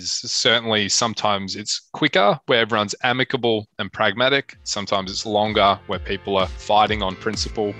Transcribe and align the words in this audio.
Certainly, 0.00 0.90
sometimes 0.90 1.56
it's 1.56 1.88
quicker 1.92 2.38
where 2.46 2.60
everyone's 2.60 2.94
amicable 3.02 3.66
and 3.80 3.92
pragmatic. 3.92 4.56
Sometimes 4.62 5.10
it's 5.10 5.26
longer 5.26 5.76
where 5.88 5.98
people 5.98 6.36
are 6.36 6.46
fighting 6.46 7.02
on 7.02 7.16
principle. 7.16 7.74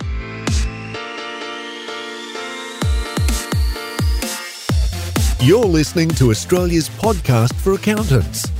You're 5.40 5.64
listening 5.64 6.08
to 6.16 6.30
Australia's 6.30 6.88
podcast 6.88 7.54
for 7.54 7.74
accountants, 7.74 8.50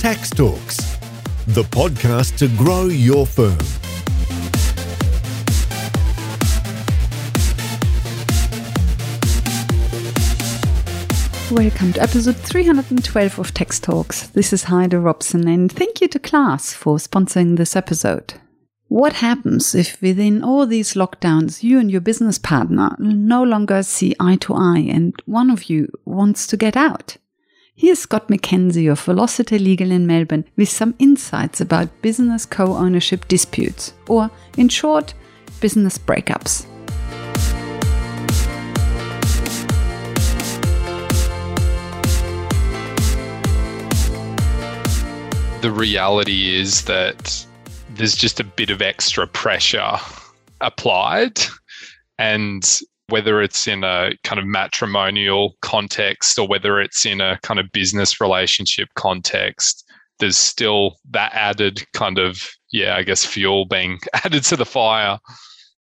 Tax 0.00 0.30
Talks, 0.30 0.78
the 1.48 1.64
podcast 1.64 2.38
to 2.38 2.48
grow 2.56 2.86
your 2.86 3.26
firm. 3.26 3.58
Welcome 11.52 11.92
to 11.92 12.00
episode 12.00 12.36
312 12.36 13.38
of 13.38 13.52
Tax 13.52 13.78
Talks. 13.78 14.28
This 14.28 14.54
is 14.54 14.64
Heidi 14.64 14.96
Robson, 14.96 15.46
and 15.46 15.70
thank 15.70 16.00
you 16.00 16.08
to 16.08 16.18
Class 16.18 16.72
for 16.72 16.96
sponsoring 16.96 17.58
this 17.58 17.76
episode. 17.76 18.32
What 18.88 19.12
happens 19.12 19.74
if 19.74 20.00
within 20.00 20.42
all 20.42 20.66
these 20.66 20.94
lockdowns 20.94 21.62
you 21.62 21.78
and 21.78 21.90
your 21.90 22.00
business 22.00 22.38
partner 22.38 22.96
no 22.98 23.42
longer 23.42 23.82
see 23.82 24.16
eye 24.18 24.36
to 24.36 24.54
eye 24.54 24.86
and 24.88 25.12
one 25.26 25.50
of 25.50 25.64
you 25.64 25.88
wants 26.06 26.46
to 26.46 26.56
get 26.56 26.74
out? 26.74 27.18
Here's 27.74 27.98
Scott 27.98 28.28
McKenzie 28.28 28.90
of 28.90 29.00
Velocity 29.00 29.58
Legal 29.58 29.90
in 29.90 30.06
Melbourne 30.06 30.46
with 30.56 30.70
some 30.70 30.94
insights 30.98 31.60
about 31.60 32.00
business 32.00 32.46
co 32.46 32.74
ownership 32.76 33.28
disputes, 33.28 33.92
or 34.08 34.30
in 34.56 34.70
short, 34.70 35.12
business 35.60 35.98
breakups. 35.98 36.64
The 45.62 45.70
reality 45.70 46.56
is 46.56 46.82
that 46.82 47.46
there's 47.94 48.16
just 48.16 48.40
a 48.40 48.44
bit 48.44 48.68
of 48.68 48.82
extra 48.82 49.28
pressure 49.28 49.96
applied. 50.60 51.40
And 52.18 52.68
whether 53.08 53.40
it's 53.40 53.68
in 53.68 53.84
a 53.84 54.10
kind 54.24 54.40
of 54.40 54.46
matrimonial 54.46 55.54
context 55.62 56.36
or 56.38 56.48
whether 56.48 56.80
it's 56.80 57.06
in 57.06 57.20
a 57.20 57.38
kind 57.42 57.60
of 57.60 57.70
business 57.70 58.20
relationship 58.20 58.88
context, 58.96 59.88
there's 60.18 60.36
still 60.36 60.96
that 61.10 61.32
added 61.32 61.86
kind 61.92 62.18
of, 62.18 62.50
yeah, 62.72 62.96
I 62.96 63.04
guess 63.04 63.24
fuel 63.24 63.64
being 63.64 64.00
added 64.24 64.42
to 64.44 64.56
the 64.56 64.66
fire. 64.66 65.18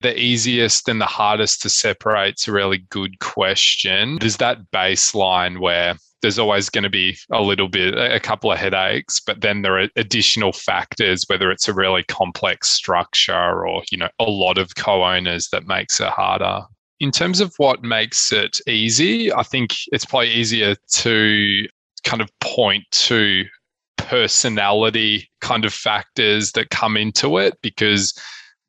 The 0.02 0.17
easiest 0.17 0.90
and 0.90 1.00
the 1.00 1.06
hardest 1.06 1.62
to 1.62 1.70
separate 1.70 2.36
is 2.40 2.47
a 2.47 2.53
really 2.53 2.86
good 2.90 3.20
question. 3.20 4.17
There's 4.20 4.38
that 4.38 4.72
baseline 4.72 5.59
where 5.59 5.95
there's 6.22 6.39
always 6.39 6.70
going 6.70 6.84
to 6.84 6.89
be 6.89 7.17
a 7.31 7.42
little 7.42 7.70
bit, 7.70 7.98
a 7.98 8.20
couple 8.20 8.52
of 8.52 8.58
headaches, 8.58 9.20
but 9.20 9.42
then 9.42 9.62
there 9.62 9.80
are 9.80 9.88
additional 9.95 10.52
factors, 10.52 11.25
whether 11.28 11.52
it's 11.52 11.67
a 11.67 11.73
really 11.73 12.03
complex 12.03 12.70
structure 12.70 13.67
or, 13.67 13.84
you 13.92 13.98
know, 13.98 14.09
a 14.20 14.25
lot 14.25 14.58
of 14.58 14.75
co-owners 14.75 15.50
that 15.52 15.67
makes 15.67 16.00
it 16.00 16.09
harder. 16.09 16.62
In 17.00 17.12
terms 17.12 17.40
of 17.40 17.53
what 17.58 17.84
makes 17.84 18.34
it 18.34 18.59
easy, 18.67 19.31
I 19.31 19.44
think 19.44 19.73
it's 19.92 20.06
probably 20.06 20.31
easier 20.31 20.75
to 20.92 21.67
kind 22.03 22.22
of 22.22 22.30
point 22.40 22.84
to 22.92 23.45
personality 23.97 25.30
kind 25.40 25.66
of 25.66 25.73
factors 25.73 26.52
that 26.53 26.70
come 26.70 26.97
into 26.97 27.38
it 27.38 27.58
because 27.62 28.14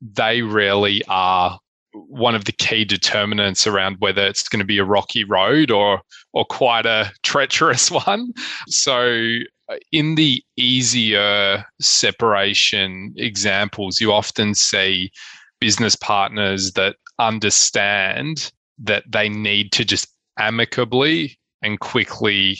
they 0.01 0.41
really 0.41 1.03
are 1.07 1.59
one 1.93 2.35
of 2.35 2.45
the 2.45 2.51
key 2.53 2.85
determinants 2.85 3.67
around 3.67 3.97
whether 3.99 4.25
it's 4.25 4.47
going 4.47 4.59
to 4.59 4.65
be 4.65 4.77
a 4.77 4.85
rocky 4.85 5.23
road 5.23 5.71
or 5.71 6.01
or 6.33 6.45
quite 6.45 6.85
a 6.85 7.11
treacherous 7.23 7.91
one. 8.07 8.33
So 8.67 9.39
uh, 9.69 9.75
in 9.91 10.15
the 10.15 10.43
easier 10.57 11.65
separation 11.79 13.13
examples, 13.17 14.01
you 14.01 14.11
often 14.11 14.53
see 14.53 15.11
business 15.59 15.95
partners 15.95 16.73
that 16.73 16.95
understand 17.19 18.51
that 18.79 19.03
they 19.09 19.29
need 19.29 19.71
to 19.73 19.85
just 19.85 20.07
amicably 20.39 21.37
and 21.61 21.79
quickly 21.79 22.57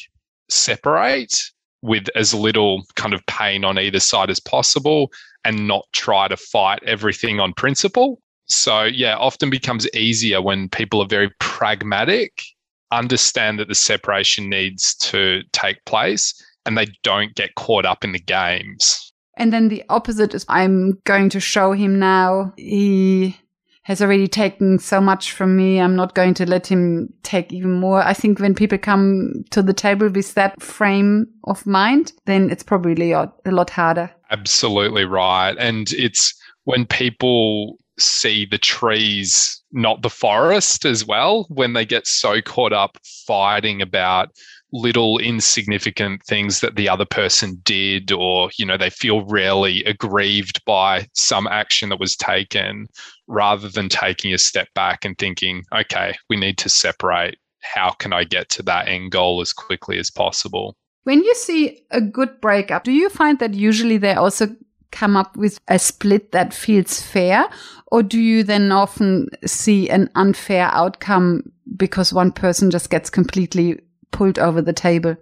separate 0.50 1.51
with 1.81 2.07
as 2.16 2.34
little 2.34 2.84
kind 2.96 3.13
of 3.13 3.25
pain 3.25 3.66
on 3.66 3.79
either 3.79 4.00
side 4.00 4.29
as 4.29 4.40
possible 4.40 5.12
and 5.44 5.67
not 5.67 5.85
try 5.94 6.28
to 6.28 6.38
fight 6.38 6.79
everything 6.85 7.40
on 7.40 7.53
principle. 7.53 8.22
So, 8.47 8.84
yeah, 8.84 9.16
often 9.17 9.50
becomes 9.50 9.88
easier 9.96 10.41
when 10.41 10.69
people 10.69 11.01
are 11.01 11.07
very 11.07 11.31
pragmatic, 11.40 12.44
understand 12.91 13.59
that 13.59 13.68
the 13.68 13.75
separation 13.75 14.50
needs 14.50 14.96
to 14.96 15.41
take 15.52 15.84
place, 15.85 16.34
and 16.66 16.78
they 16.78 16.88
don't 17.03 17.35
get 17.35 17.56
caught 17.56 17.85
up 17.85 18.03
in 18.03 18.12
the 18.12 18.19
games. 18.19 19.12
And 19.38 19.52
then 19.52 19.69
the 19.69 19.84
opposite 19.90 20.34
is 20.35 20.46
I'm 20.47 21.00
going 21.06 21.29
to 21.29 21.40
show 21.40 21.72
him 21.72 21.97
now. 21.97 22.53
He 22.57 23.38
has 23.84 24.00
already 24.00 24.28
taken 24.28 24.78
so 24.78 25.02
much 25.02 25.31
from 25.31 25.57
me. 25.57 25.81
I'm 25.81 25.96
not 25.96 26.13
going 26.13 26.35
to 26.35 26.46
let 26.46 26.68
him 26.68 27.12
take 27.24 27.52
even 27.52 27.72
more. 27.72 28.03
I 28.03 28.13
think 28.13 28.40
when 28.40 28.53
people 28.53 28.78
come 28.78 29.44
to 29.50 29.63
the 29.63 29.73
table 29.73 30.08
with 30.09 30.35
that 30.35 30.62
frame 30.62 31.25
of 31.46 31.66
mind, 31.66 32.13
then 32.25 32.52
it's 32.52 32.62
probably 32.62 33.12
a 33.13 33.31
lot 33.46 33.72
harder. 33.72 34.12
Absolutely 34.29 35.06
right. 35.06 35.56
And 35.58 35.91
it's 35.94 36.40
when 36.66 36.85
people 36.85 37.78
see 38.01 38.45
the 38.45 38.57
trees, 38.57 39.62
not 39.72 40.01
the 40.01 40.09
forest 40.09 40.85
as 40.85 41.06
well, 41.06 41.45
when 41.50 41.73
they 41.73 41.85
get 41.85 42.07
so 42.07 42.41
caught 42.41 42.73
up 42.73 42.97
fighting 43.25 43.81
about 43.81 44.31
little 44.73 45.17
insignificant 45.19 46.23
things 46.23 46.61
that 46.61 46.75
the 46.75 46.88
other 46.88 47.06
person 47.06 47.59
did 47.63 48.11
or 48.11 48.50
you 48.57 48.66
know 48.66 48.78
they 48.78 48.90
feel 48.90 49.25
really 49.25 49.84
aggrieved 49.84 50.63
by 50.66 51.06
some 51.13 51.47
action 51.47 51.90
that 51.90 52.00
was 52.00 52.16
taken 52.16 52.88
rather 53.28 53.67
than 53.67 53.90
taking 53.90 54.34
a 54.34 54.38
step 54.38 54.67
back 54.73 55.03
and 55.03 55.17
thinking 55.17 55.63
okay 55.75 56.16
we 56.29 56.38
need 56.38 56.57
to 56.57 56.69
separate. 56.69 57.38
How 57.63 57.91
can 57.91 58.13
i 58.13 58.23
get 58.23 58.50
to 58.50 58.63
that 58.63 58.88
end 58.88 59.11
goal 59.11 59.41
as 59.41 59.53
quickly 59.53 60.00
as 60.00 60.09
possible? 60.09 60.75
When 61.03 61.23
you 61.23 61.34
see 61.35 61.84
a 61.91 62.00
good 62.00 62.40
breakup 62.40 62.84
do 62.84 62.91
you 62.91 63.09
find 63.09 63.40
that 63.40 63.53
usually 63.53 63.97
they 63.97 64.13
also 64.13 64.47
come 64.91 65.18
up 65.18 65.35
with 65.35 65.59
a 65.68 65.79
split 65.79 66.31
that 66.31 66.53
feels 66.53 67.02
fair? 67.02 67.50
Or 67.91 68.03
do 68.03 68.19
you 68.19 68.44
then 68.44 68.72
often 68.72 69.28
see 69.46 69.90
an 69.90 70.09
unfair 70.16 70.69
outcome 70.72 71.44
because 71.75 72.13
one 72.13 72.31
person 72.31 72.72
just 72.72 72.90
gets 72.90 73.09
completely 73.09 73.79
pulled 74.12 74.40
over 74.40 74.62
the 74.62 74.74
table? 74.74 75.16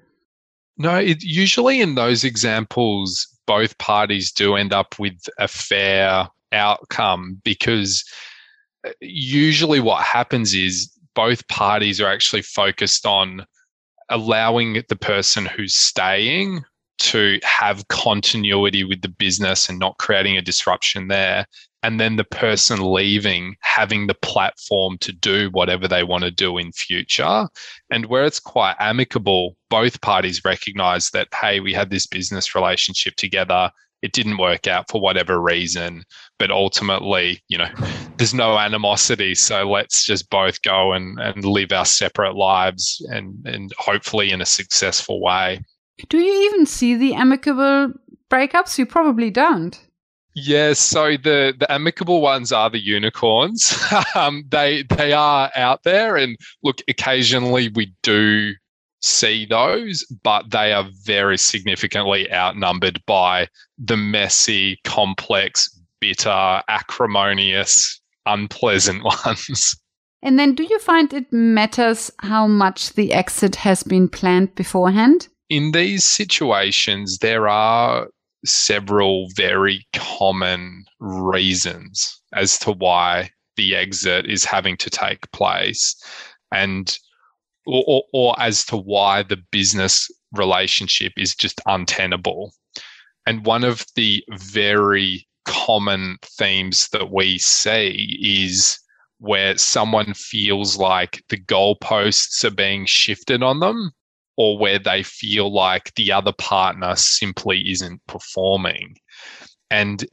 No, 0.77 0.95
it, 0.95 1.21
usually 1.23 1.81
in 1.81 1.95
those 1.95 2.23
examples, 2.23 3.27
both 3.45 3.77
parties 3.79 4.31
do 4.31 4.55
end 4.55 4.73
up 4.73 4.97
with 4.99 5.17
a 5.37 5.47
fair 5.47 6.27
outcome 6.51 7.41
because 7.43 8.03
uh, 8.87 8.91
usually 9.01 9.79
what 9.79 10.03
happens 10.03 10.53
is 10.53 10.89
both 11.15 11.47
parties 11.47 11.99
are 11.99 12.09
actually 12.09 12.41
focused 12.41 13.05
on 13.05 13.45
allowing 14.09 14.81
the 14.87 14.95
person 14.95 15.45
who's 15.45 15.75
staying 15.75 16.63
to 16.99 17.39
have 17.43 17.87
continuity 17.87 18.83
with 18.83 19.01
the 19.01 19.09
business 19.09 19.69
and 19.69 19.79
not 19.79 19.97
creating 19.97 20.37
a 20.37 20.41
disruption 20.41 21.07
there. 21.07 21.45
And 21.81 21.99
then 21.99 22.17
the 22.17 22.25
person 22.25 22.91
leaving 22.91 23.55
having 23.61 24.07
the 24.07 24.13
platform 24.15 24.97
to 24.99 25.13
do 25.13 25.49
whatever 25.51 25.87
they 25.87 26.03
want 26.03 26.25
to 26.25 26.31
do 26.31 26.57
in 26.57 26.73
future. 26.73 27.47
And 27.89 28.07
where 28.07 28.25
it's 28.25 28.39
quite 28.39 28.75
amicable, 28.79 29.55
both 29.69 30.01
parties 30.01 30.43
recognize 30.43 31.09
that, 31.11 31.29
hey, 31.33 31.61
we 31.61 31.73
had 31.73 31.89
this 31.89 32.05
business 32.05 32.53
relationship 32.53 33.15
together. 33.15 33.71
It 34.01 34.11
didn't 34.11 34.37
work 34.37 34.67
out 34.67 34.89
for 34.89 34.99
whatever 34.99 35.41
reason, 35.41 36.03
but 36.37 36.51
ultimately, 36.51 37.41
you 37.47 37.57
know, 37.57 37.69
there's 38.17 38.33
no 38.33 38.57
animosity. 38.57 39.33
So 39.35 39.69
let's 39.69 40.05
just 40.05 40.29
both 40.29 40.61
go 40.61 40.91
and, 40.91 41.17
and 41.19 41.45
live 41.45 41.71
our 41.71 41.85
separate 41.85 42.35
lives 42.35 43.05
and, 43.09 43.45
and 43.45 43.71
hopefully 43.77 44.31
in 44.31 44.41
a 44.41 44.45
successful 44.45 45.21
way. 45.21 45.61
Do 46.07 46.17
you 46.17 46.49
even 46.49 46.65
see 46.65 46.95
the 46.95 47.13
amicable 47.15 47.93
breakups? 48.29 48.77
You 48.77 48.85
probably 48.85 49.29
don't. 49.29 49.79
Yes, 50.35 50.79
so 50.79 51.17
the 51.17 51.53
the 51.57 51.69
amicable 51.71 52.21
ones 52.21 52.51
are 52.51 52.69
the 52.69 52.79
unicorns. 52.79 53.75
um, 54.15 54.45
they 54.49 54.83
they 54.83 55.11
are 55.11 55.51
out 55.55 55.83
there, 55.83 56.15
and 56.15 56.37
look, 56.63 56.81
occasionally 56.87 57.69
we 57.69 57.93
do 58.03 58.53
see 59.01 59.45
those, 59.45 60.05
but 60.23 60.51
they 60.51 60.73
are 60.73 60.87
very 61.03 61.37
significantly 61.37 62.31
outnumbered 62.31 63.01
by 63.05 63.47
the 63.77 63.97
messy, 63.97 64.79
complex, 64.83 65.69
bitter, 65.99 66.61
acrimonious, 66.67 67.99
unpleasant 68.25 69.03
ones. 69.25 69.75
And 70.21 70.37
then, 70.37 70.53
do 70.53 70.63
you 70.63 70.79
find 70.79 71.13
it 71.13 71.31
matters 71.31 72.11
how 72.19 72.45
much 72.45 72.93
the 72.93 73.13
exit 73.13 73.55
has 73.55 73.83
been 73.83 74.09
planned 74.09 74.53
beforehand? 74.55 75.29
In 75.49 75.71
these 75.71 76.03
situations, 76.03 77.17
there 77.17 77.47
are 77.47 78.07
several 78.45 79.27
very 79.35 79.85
common 79.93 80.85
reasons 80.99 82.21
as 82.33 82.57
to 82.59 82.71
why 82.71 83.29
the 83.57 83.75
exit 83.75 84.25
is 84.25 84.45
having 84.45 84.77
to 84.77 84.89
take 84.89 85.29
place 85.31 85.95
and 86.53 86.97
or, 87.65 88.03
or, 88.13 88.35
as 88.39 88.65
to 88.65 88.77
why 88.77 89.21
the 89.21 89.37
business 89.51 90.09
relationship 90.33 91.11
is 91.17 91.35
just 91.35 91.61
untenable. 91.67 92.51
And 93.27 93.45
one 93.45 93.63
of 93.63 93.85
the 93.95 94.23
very 94.31 95.27
common 95.45 96.17
themes 96.23 96.87
that 96.93 97.11
we 97.11 97.37
see 97.37 98.17
is 98.23 98.79
where 99.19 99.55
someone 99.57 100.13
feels 100.15 100.77
like 100.77 101.23
the 101.29 101.37
goalposts 101.37 102.43
are 102.43 102.55
being 102.55 102.85
shifted 102.87 103.43
on 103.43 103.59
them 103.59 103.91
or 104.39 104.57
where 104.57 104.79
they 104.79 105.03
feel 105.03 105.51
like 105.51 105.93
the 105.95 106.13
other 106.13 106.31
partner 106.31 106.95
simply 106.95 107.69
isn't 107.71 107.99
performing. 108.07 108.95
And 109.69 110.05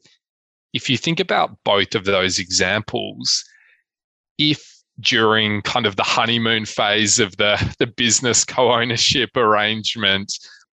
if 0.73 0.91
you 0.91 0.97
think 0.97 1.21
about 1.21 1.57
both 1.63 1.95
of 1.95 2.07
those 2.07 2.41
examples, 2.41 3.45
if 4.37 4.83
during 4.99 5.63
kind 5.63 5.87
of 5.87 5.95
the 5.95 6.03
honeymoon 6.03 6.65
phase 6.65 7.21
of 7.21 7.37
the, 7.37 7.57
the 7.79 7.87
business 7.87 8.45
co-ownership 8.45 9.31
arrangement, 9.37 10.33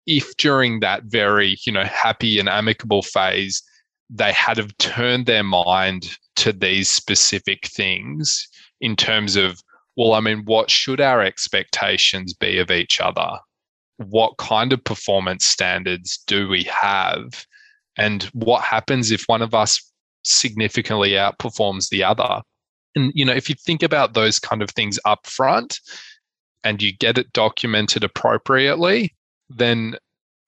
if 0.05 0.37
during 0.37 0.81
that 0.81 1.05
very, 1.05 1.57
you 1.65 1.73
know, 1.73 1.85
happy 1.85 2.37
and 2.37 2.47
amicable 2.47 3.01
phase, 3.01 3.63
they 4.11 4.31
had 4.31 4.57
have 4.57 4.77
turned 4.77 5.25
their 5.25 5.43
mind 5.43 6.15
to 6.35 6.53
these 6.53 6.87
specific 6.87 7.65
things 7.65 8.47
in 8.79 8.95
terms 8.95 9.35
of, 9.35 9.59
well, 9.99 10.13
I 10.13 10.21
mean, 10.21 10.45
what 10.45 10.71
should 10.71 11.01
our 11.01 11.21
expectations 11.21 12.33
be 12.33 12.57
of 12.57 12.71
each 12.71 13.01
other? 13.01 13.31
What 13.97 14.37
kind 14.37 14.71
of 14.71 14.81
performance 14.81 15.43
standards 15.43 16.23
do 16.25 16.47
we 16.47 16.63
have? 16.63 17.45
And 17.97 18.23
what 18.31 18.63
happens 18.63 19.11
if 19.11 19.25
one 19.25 19.41
of 19.41 19.53
us 19.53 19.91
significantly 20.23 21.11
outperforms 21.11 21.89
the 21.89 22.05
other? 22.05 22.41
And 22.95 23.11
you 23.13 23.25
know, 23.25 23.33
if 23.33 23.49
you 23.49 23.55
think 23.55 23.83
about 23.83 24.13
those 24.13 24.39
kind 24.39 24.61
of 24.61 24.69
things 24.69 24.97
up 25.03 25.27
front 25.27 25.81
and 26.63 26.81
you 26.81 26.95
get 26.95 27.17
it 27.17 27.33
documented 27.33 28.05
appropriately, 28.05 29.13
then 29.49 29.97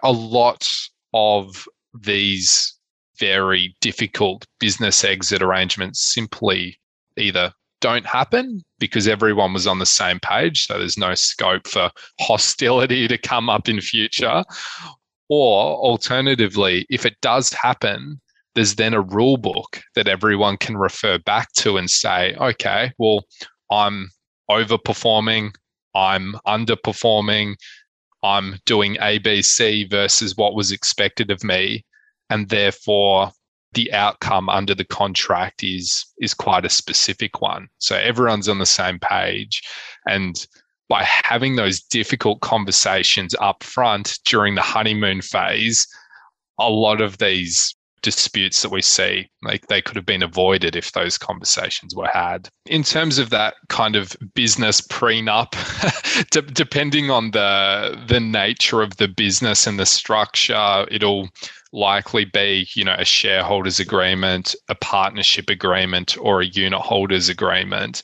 a 0.01 0.13
lot 0.13 0.73
of 1.13 1.67
these 1.93 2.73
very 3.19 3.75
difficult 3.81 4.45
business 4.61 5.03
exit 5.03 5.41
arrangements 5.41 5.99
simply 6.01 6.79
either 7.17 7.51
don't 7.81 8.05
happen 8.05 8.63
because 8.79 9.07
everyone 9.07 9.53
was 9.53 9.67
on 9.67 9.79
the 9.79 9.85
same 9.85 10.19
page 10.19 10.65
so 10.65 10.77
there's 10.77 10.97
no 10.97 11.13
scope 11.13 11.67
for 11.67 11.91
hostility 12.19 13.07
to 13.07 13.17
come 13.17 13.49
up 13.49 13.67
in 13.67 13.81
future 13.81 14.43
or 15.29 15.75
alternatively 15.77 16.85
if 16.89 17.05
it 17.05 17.15
does 17.21 17.51
happen 17.51 18.21
there's 18.55 18.75
then 18.75 18.93
a 18.93 19.01
rule 19.01 19.37
book 19.37 19.81
that 19.95 20.07
everyone 20.07 20.57
can 20.57 20.77
refer 20.77 21.17
back 21.19 21.51
to 21.53 21.77
and 21.77 21.89
say, 21.89 22.35
okay, 22.35 22.91
well, 22.97 23.25
I'm 23.71 24.09
overperforming, 24.49 25.53
I'm 25.95 26.35
underperforming, 26.45 27.55
I'm 28.23 28.59
doing 28.65 28.95
ABC 28.95 29.89
versus 29.89 30.35
what 30.35 30.53
was 30.53 30.71
expected 30.71 31.31
of 31.31 31.43
me. 31.43 31.85
And 32.29 32.49
therefore, 32.49 33.31
the 33.73 33.91
outcome 33.93 34.49
under 34.49 34.75
the 34.75 34.85
contract 34.85 35.63
is 35.63 36.05
is 36.19 36.33
quite 36.33 36.65
a 36.65 36.69
specific 36.69 37.41
one. 37.41 37.67
So 37.77 37.95
everyone's 37.95 38.49
on 38.49 38.59
the 38.59 38.65
same 38.65 38.99
page. 38.99 39.61
And 40.07 40.35
by 40.89 41.03
having 41.03 41.55
those 41.55 41.81
difficult 41.81 42.41
conversations 42.41 43.33
up 43.39 43.63
front 43.63 44.19
during 44.25 44.55
the 44.55 44.61
honeymoon 44.61 45.21
phase, 45.21 45.87
a 46.59 46.69
lot 46.69 46.99
of 46.99 47.17
these 47.17 47.75
disputes 48.01 48.61
that 48.61 48.71
we 48.71 48.81
see 48.81 49.29
like 49.43 49.67
they 49.67 49.81
could 49.81 49.95
have 49.95 50.05
been 50.05 50.23
avoided 50.23 50.75
if 50.75 50.91
those 50.91 51.17
conversations 51.17 51.95
were 51.95 52.09
had 52.11 52.49
in 52.65 52.83
terms 52.83 53.19
of 53.19 53.29
that 53.29 53.53
kind 53.69 53.95
of 53.95 54.15
business 54.33 54.81
prenup 54.81 55.51
d- 56.31 56.41
depending 56.53 57.11
on 57.11 57.31
the 57.31 57.95
the 58.07 58.19
nature 58.19 58.81
of 58.81 58.97
the 58.97 59.07
business 59.07 59.67
and 59.67 59.79
the 59.79 59.85
structure 59.85 60.85
it'll 60.89 61.29
likely 61.73 62.25
be 62.25 62.67
you 62.75 62.83
know 62.83 62.95
a 62.97 63.05
shareholders 63.05 63.79
agreement 63.79 64.55
a 64.67 64.75
partnership 64.75 65.49
agreement 65.49 66.17
or 66.19 66.41
a 66.41 66.47
unit 66.47 66.81
holders 66.81 67.29
agreement 67.29 68.01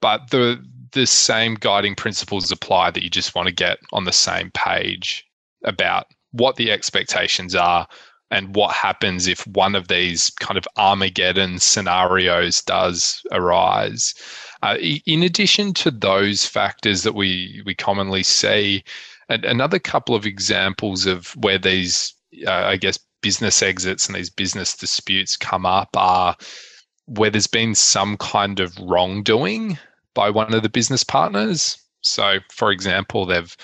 but 0.00 0.30
the 0.30 0.62
the 0.92 1.06
same 1.06 1.54
guiding 1.54 1.94
principles 1.94 2.50
apply 2.50 2.90
that 2.90 3.02
you 3.02 3.10
just 3.10 3.34
want 3.34 3.46
to 3.46 3.54
get 3.54 3.78
on 3.92 4.04
the 4.04 4.12
same 4.12 4.50
page 4.52 5.24
about 5.64 6.06
what 6.32 6.56
the 6.56 6.70
expectations 6.70 7.54
are 7.54 7.86
and 8.30 8.54
what 8.54 8.74
happens 8.74 9.26
if 9.26 9.46
one 9.46 9.74
of 9.74 9.88
these 9.88 10.30
kind 10.40 10.58
of 10.58 10.68
Armageddon 10.76 11.58
scenarios 11.58 12.60
does 12.62 13.22
arise. 13.32 14.14
Uh, 14.62 14.76
in 15.06 15.22
addition 15.22 15.72
to 15.72 15.90
those 15.90 16.44
factors 16.44 17.02
that 17.04 17.14
we, 17.14 17.62
we 17.64 17.74
commonly 17.74 18.22
see, 18.22 18.84
another 19.30 19.78
couple 19.78 20.14
of 20.14 20.26
examples 20.26 21.06
of 21.06 21.28
where 21.36 21.58
these, 21.58 22.14
uh, 22.46 22.50
I 22.50 22.76
guess, 22.76 22.98
business 23.20 23.62
exits 23.62 24.06
and 24.06 24.14
these 24.14 24.30
business 24.30 24.76
disputes 24.76 25.36
come 25.36 25.66
up 25.66 25.88
are 25.96 26.36
where 27.06 27.30
there's 27.30 27.46
been 27.46 27.74
some 27.74 28.16
kind 28.18 28.60
of 28.60 28.76
wrongdoing 28.78 29.78
by 30.14 30.30
one 30.30 30.54
of 30.54 30.62
the 30.62 30.68
business 30.68 31.02
partners. 31.02 31.78
So, 32.02 32.38
for 32.52 32.70
example, 32.70 33.26
they've 33.26 33.56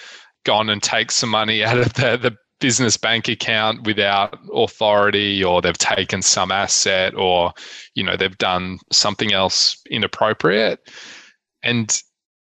gone 0.45 0.71
and 0.71 0.83
take 0.83 1.11
some 1.11 1.31
money 1.31 1.63
out 1.65 1.79
of 1.79 1.95
the, 1.95 2.17
the 2.17 2.37
business 2.61 2.97
bank 2.97 3.29
account 3.29 3.87
without 3.87 4.39
authority 4.55 5.43
or 5.45 5.61
they've 5.61 5.77
taken 5.77 6.23
some 6.23 6.51
asset 6.51 7.15
or 7.15 7.53
you 7.95 8.03
know 8.03 8.17
they've 8.17 8.39
done 8.39 8.79
something 8.91 9.33
else 9.33 9.77
inappropriate 9.91 10.79
and 11.63 12.01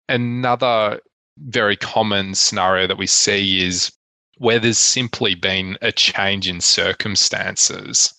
another 0.08 1.00
very 1.38 1.76
common 1.76 2.34
scenario 2.34 2.87
that 2.87 2.99
we 2.99 3.06
see 3.06 3.64
is 3.64 3.90
where 4.38 4.58
there's 4.58 4.78
simply 4.78 5.34
been 5.34 5.78
a 5.82 5.92
change 5.92 6.48
in 6.48 6.60
circumstances. 6.60 8.12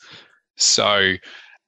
So 0.57 1.15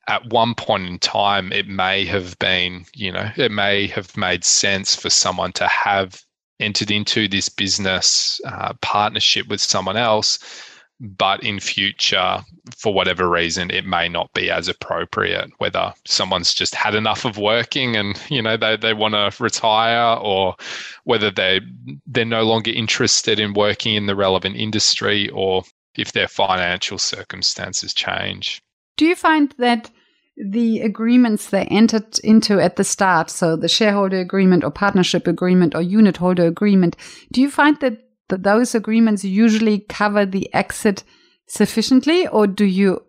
at 0.08 0.26
one 0.32 0.56
point 0.56 0.88
in 0.88 1.00
time 1.00 1.52
it 1.52 1.68
may 1.68 2.06
have 2.06 2.40
been 2.40 2.86
you 2.94 3.12
know 3.12 3.30
it 3.36 3.52
may 3.52 3.88
have 3.88 4.16
made 4.16 4.46
sense 4.46 4.96
for 4.96 5.10
someone 5.10 5.52
to 5.52 5.68
have 5.68 6.22
entered 6.60 6.92
into 6.92 7.28
this 7.28 7.50
business 7.50 8.42
uh, 8.46 8.74
partnership 8.82 9.48
with 9.48 9.62
someone 9.62 9.98
else, 9.98 10.40
but 11.00 11.44
in 11.44 11.60
future, 11.60 12.44
for 12.76 12.94
whatever 12.94 13.30
reason, 13.30 13.70
it 13.72 13.86
may 13.86 14.10
not 14.10 14.34
be 14.34 14.50
as 14.50 14.68
appropriate. 14.68 15.52
Whether 15.60 15.94
someone's 16.06 16.54
just 16.54 16.74
had 16.74 16.96
enough 16.96 17.26
of 17.26 17.38
working 17.38 17.96
and 17.96 18.20
you 18.30 18.42
know 18.42 18.58
they, 18.58 18.78
they 18.78 18.94
want 18.94 19.14
to 19.14 19.44
retire, 19.44 20.18
or 20.18 20.56
whether 21.04 21.30
they 21.30 21.62
they're 22.06 22.26
no 22.26 22.44
longer 22.44 22.72
interested 22.72 23.40
in 23.40 23.54
working 23.54 23.96
in 23.96 24.08
the 24.08 24.16
relevant 24.16 24.56
industry, 24.56 25.30
or 25.30 25.64
if 25.96 26.14
their 26.14 26.28
financial 26.28 26.98
circumstances 26.98 27.94
change. 27.94 28.62
Do 28.98 29.06
you 29.06 29.16
find 29.16 29.54
that 29.60 29.92
the 30.38 30.82
agreements 30.82 31.50
they 31.50 31.64
entered 31.66 32.20
into 32.24 32.60
at 32.60 32.76
the 32.76 32.84
start, 32.84 33.30
so 33.30 33.56
the 33.56 33.68
shareholder 33.68 34.20
agreement 34.20 34.64
or 34.64 34.72
partnership 34.72 35.28
agreement 35.28 35.74
or 35.74 35.82
unit 35.82 36.18
holder 36.18 36.46
agreement, 36.46 36.96
do 37.32 37.42
you 37.42 37.50
find 37.50 37.80
that, 37.82 37.98
that 38.30 38.44
those 38.44 38.76
agreements 38.76 39.24
usually 39.24 39.80
cover 39.80 40.26
the 40.26 40.54
exit 40.54 41.04
sufficiently, 41.48 42.28
or 42.28 42.48
do 42.48 42.66
you 42.66 43.04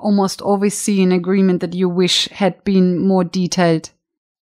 almost 0.00 0.40
always 0.40 0.76
see 0.76 1.02
an 1.02 1.12
agreement 1.12 1.60
that 1.60 1.74
you 1.74 1.88
wish 1.88 2.28
had 2.28 2.62
been 2.64 3.06
more 3.06 3.24
detailed? 3.24 3.90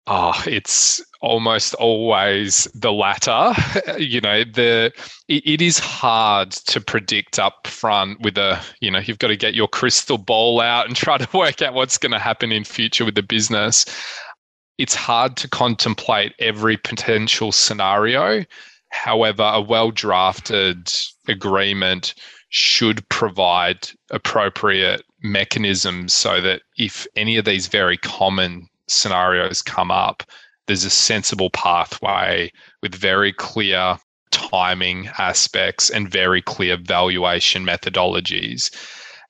Oh, 0.07 0.43
it's 0.47 1.03
almost 1.21 1.75
always 1.75 2.65
the 2.75 2.93
latter. 2.93 3.53
you 3.99 4.21
know, 4.23 4.45
the 4.45 4.91
it, 5.29 5.47
it 5.47 5.63
is 5.63 5.79
hard 5.79 6.53
to 6.53 6.81
predict 6.81 7.39
up 7.39 7.67
front 7.67 8.21
with 8.23 8.39
a, 8.39 8.61
you 8.81 8.91
know, 8.91 9.01
you've 9.01 9.19
got 9.19 9.29
to 9.29 9.37
get 9.37 9.55
your 9.55 9.69
crystal 9.69 10.17
ball 10.17 10.61
out 10.61 10.87
and 10.87 10.97
try 10.97 11.19
to 11.19 11.29
work 11.37 11.61
out 11.61 11.75
what's 11.75 11.99
going 11.99 12.13
to 12.13 12.19
happen 12.19 12.53
in 12.53 12.65
future 12.65 13.05
with 13.05 13.17
the 13.17 13.23
business. 13.23 13.85
It's 14.79 14.95
hard 14.95 15.37
to 15.39 15.49
contemplate 15.49 16.33
every 16.39 16.77
potential 16.79 17.53
scenario. 17.53 18.45
However, 18.91 19.43
a 19.43 19.61
well 19.61 19.91
drafted 19.91 20.93
agreement 21.27 22.15
should 22.51 23.07
provide 23.09 23.89
appropriate 24.11 25.03
mechanisms 25.23 26.15
so 26.15 26.41
that 26.41 26.63
if 26.77 27.07
any 27.17 27.37
of 27.37 27.45
these 27.45 27.67
very 27.67 27.97
common 27.97 28.69
scenarios 28.87 29.63
come 29.63 29.91
up, 29.91 30.23
there's 30.67 30.85
a 30.85 30.91
sensible 30.91 31.51
pathway 31.51 32.51
with 32.83 32.95
very 32.95 33.33
clear 33.33 33.99
timing 34.31 35.09
aspects 35.19 35.91
and 35.91 36.11
very 36.11 36.43
clear 36.43 36.77
valuation 36.77 37.65
methodologies. 37.65 38.71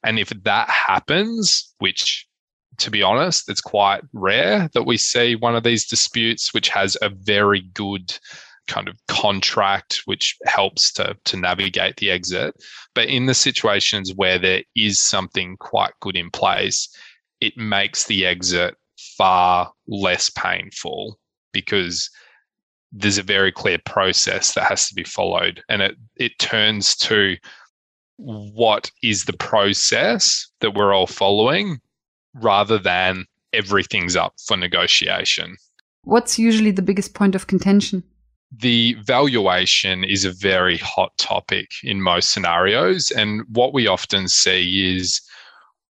And 0.05 0.19
if 0.19 0.29
that 0.45 0.69
happens, 0.69 1.73
which 1.79 2.29
to 2.79 2.91
be 2.91 3.03
honest, 3.03 3.49
it's 3.49 3.61
quite 3.61 4.03
rare 4.13 4.71
that 4.73 4.85
we 4.87 4.97
see 4.97 5.35
one 5.35 5.57
of 5.57 5.65
these 5.65 5.87
disputes 5.87 6.55
which 6.55 6.69
has 6.69 6.97
a 7.03 7.09
very 7.09 7.61
good 7.75 8.17
kind 8.69 8.89
of 8.89 8.97
contract 9.09 10.03
which 10.05 10.37
helps 10.45 10.93
to 10.93 11.17
to 11.25 11.37
navigate 11.37 11.97
the 11.97 12.11
exit. 12.11 12.55
But 12.95 13.09
in 13.09 13.27
the 13.27 13.35
situations 13.35 14.13
where 14.15 14.39
there 14.39 14.63
is 14.77 15.03
something 15.03 15.57
quite 15.57 15.93
good 16.01 16.17
in 16.17 16.31
place, 16.31 16.89
it 17.41 17.57
makes 17.57 18.05
the 18.05 18.27
exit 18.27 18.77
far 19.17 19.73
less 19.87 20.31
painful 20.31 21.19
because 21.53 22.11
there's 22.93 23.19
a 23.19 23.23
very 23.23 23.53
clear 23.53 23.79
process 23.85 24.55
that 24.55 24.65
has 24.65 24.89
to 24.89 24.95
be 24.95 25.05
followed. 25.05 25.63
And 25.69 25.83
it, 25.83 25.97
it 26.17 26.39
turns 26.39 26.97
to 26.97 27.37
what 28.17 28.91
is 29.03 29.25
the 29.25 29.37
process 29.37 30.51
that 30.61 30.75
we're 30.75 30.95
all 30.95 31.07
following 31.07 31.79
rather 32.35 32.79
than 32.79 33.27
everything's 33.53 34.17
up 34.17 34.35
for 34.47 34.57
negotiation. 34.57 35.57
What's 36.03 36.39
usually 36.39 36.71
the 36.71 36.83
biggest 36.83 37.15
point 37.15 37.35
of 37.35 37.47
contention? 37.47 38.03
The 38.57 38.95
valuation 39.05 40.05
is 40.05 40.25
a 40.25 40.33
very 40.33 40.79
hot 40.79 41.17
topic 41.19 41.71
in 41.83 42.01
most 42.01 42.31
scenarios. 42.31 43.11
And 43.11 43.43
what 43.49 43.75
we 43.75 43.87
often 43.87 44.29
see 44.29 44.97
is 44.97 45.21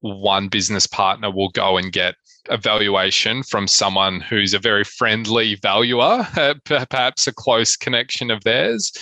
one 0.01 0.49
business 0.49 0.87
partner 0.87 1.31
will 1.31 1.51
go 1.51 1.77
and 1.77 1.93
get 1.93 2.17
a 2.49 2.57
valuation 2.57 3.43
from 3.43 3.67
someone 3.69 4.21
who's 4.21 4.55
a 4.55 4.59
very 4.59 4.85
friendly 4.85 5.57
valuer, 5.57 6.27
uh, 6.37 6.55
perhaps 6.65 7.27
a 7.27 7.33
close 7.33 7.77
connection 7.77 8.31
of 8.31 8.43
theirs, 8.45 8.93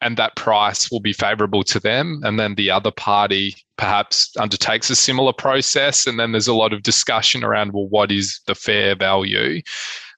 and 0.00 0.16
that 0.16 0.36
price 0.36 0.90
will 0.90 1.00
be 1.00 1.12
favorable 1.12 1.62
to 1.64 1.80
them. 1.80 2.20
And 2.24 2.38
then 2.38 2.54
the 2.54 2.70
other 2.70 2.90
party 2.90 3.54
perhaps 3.78 4.30
undertakes 4.38 4.90
a 4.90 4.96
similar 4.96 5.32
process. 5.32 6.06
And 6.06 6.18
then 6.18 6.32
there's 6.32 6.48
a 6.48 6.54
lot 6.54 6.72
of 6.72 6.82
discussion 6.82 7.44
around, 7.44 7.72
well, 7.72 7.88
what 7.88 8.10
is 8.10 8.40
the 8.46 8.54
fair 8.54 8.94
value? 8.94 9.62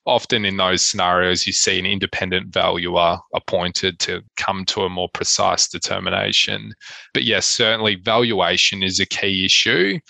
Often 0.09 0.45
in 0.45 0.57
those 0.57 0.85
scenarios, 0.85 1.47
you 1.47 1.53
see 1.53 1.79
an 1.79 1.87
independent 1.87 2.53
valuer 2.53 3.19
appointed 3.35 4.01
to 4.01 4.23
come 4.37 4.65
to 4.65 4.83
a 4.83 4.89
more 4.89 5.09
precise 5.13 5.69
determination. 5.69 6.73
But 7.15 7.25
yes, 7.25 7.47
certainly 7.47 7.95
valuation 7.95 8.83
is 8.83 8.99
a 8.99 9.07
key 9.07 9.45
issue 9.45 10.01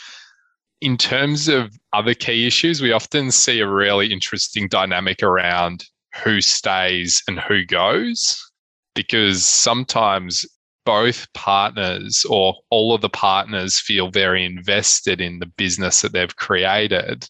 in 0.80 0.96
terms 0.96 1.48
of 1.48 1.76
other 1.92 2.14
key 2.14 2.46
issues, 2.46 2.80
we 2.80 2.92
often 2.92 3.30
see 3.30 3.60
a 3.60 3.68
really 3.68 4.12
interesting 4.12 4.68
dynamic 4.68 5.22
around 5.22 5.84
who 6.22 6.40
stays 6.40 7.22
and 7.26 7.40
who 7.40 7.64
goes, 7.64 8.40
because 8.94 9.44
sometimes 9.44 10.46
both 10.84 11.30
partners 11.34 12.24
or 12.28 12.54
all 12.70 12.94
of 12.94 13.00
the 13.00 13.08
partners 13.08 13.78
feel 13.78 14.10
very 14.10 14.44
invested 14.44 15.20
in 15.20 15.38
the 15.38 15.46
business 15.46 16.00
that 16.00 16.12
they've 16.12 16.36
created. 16.36 17.28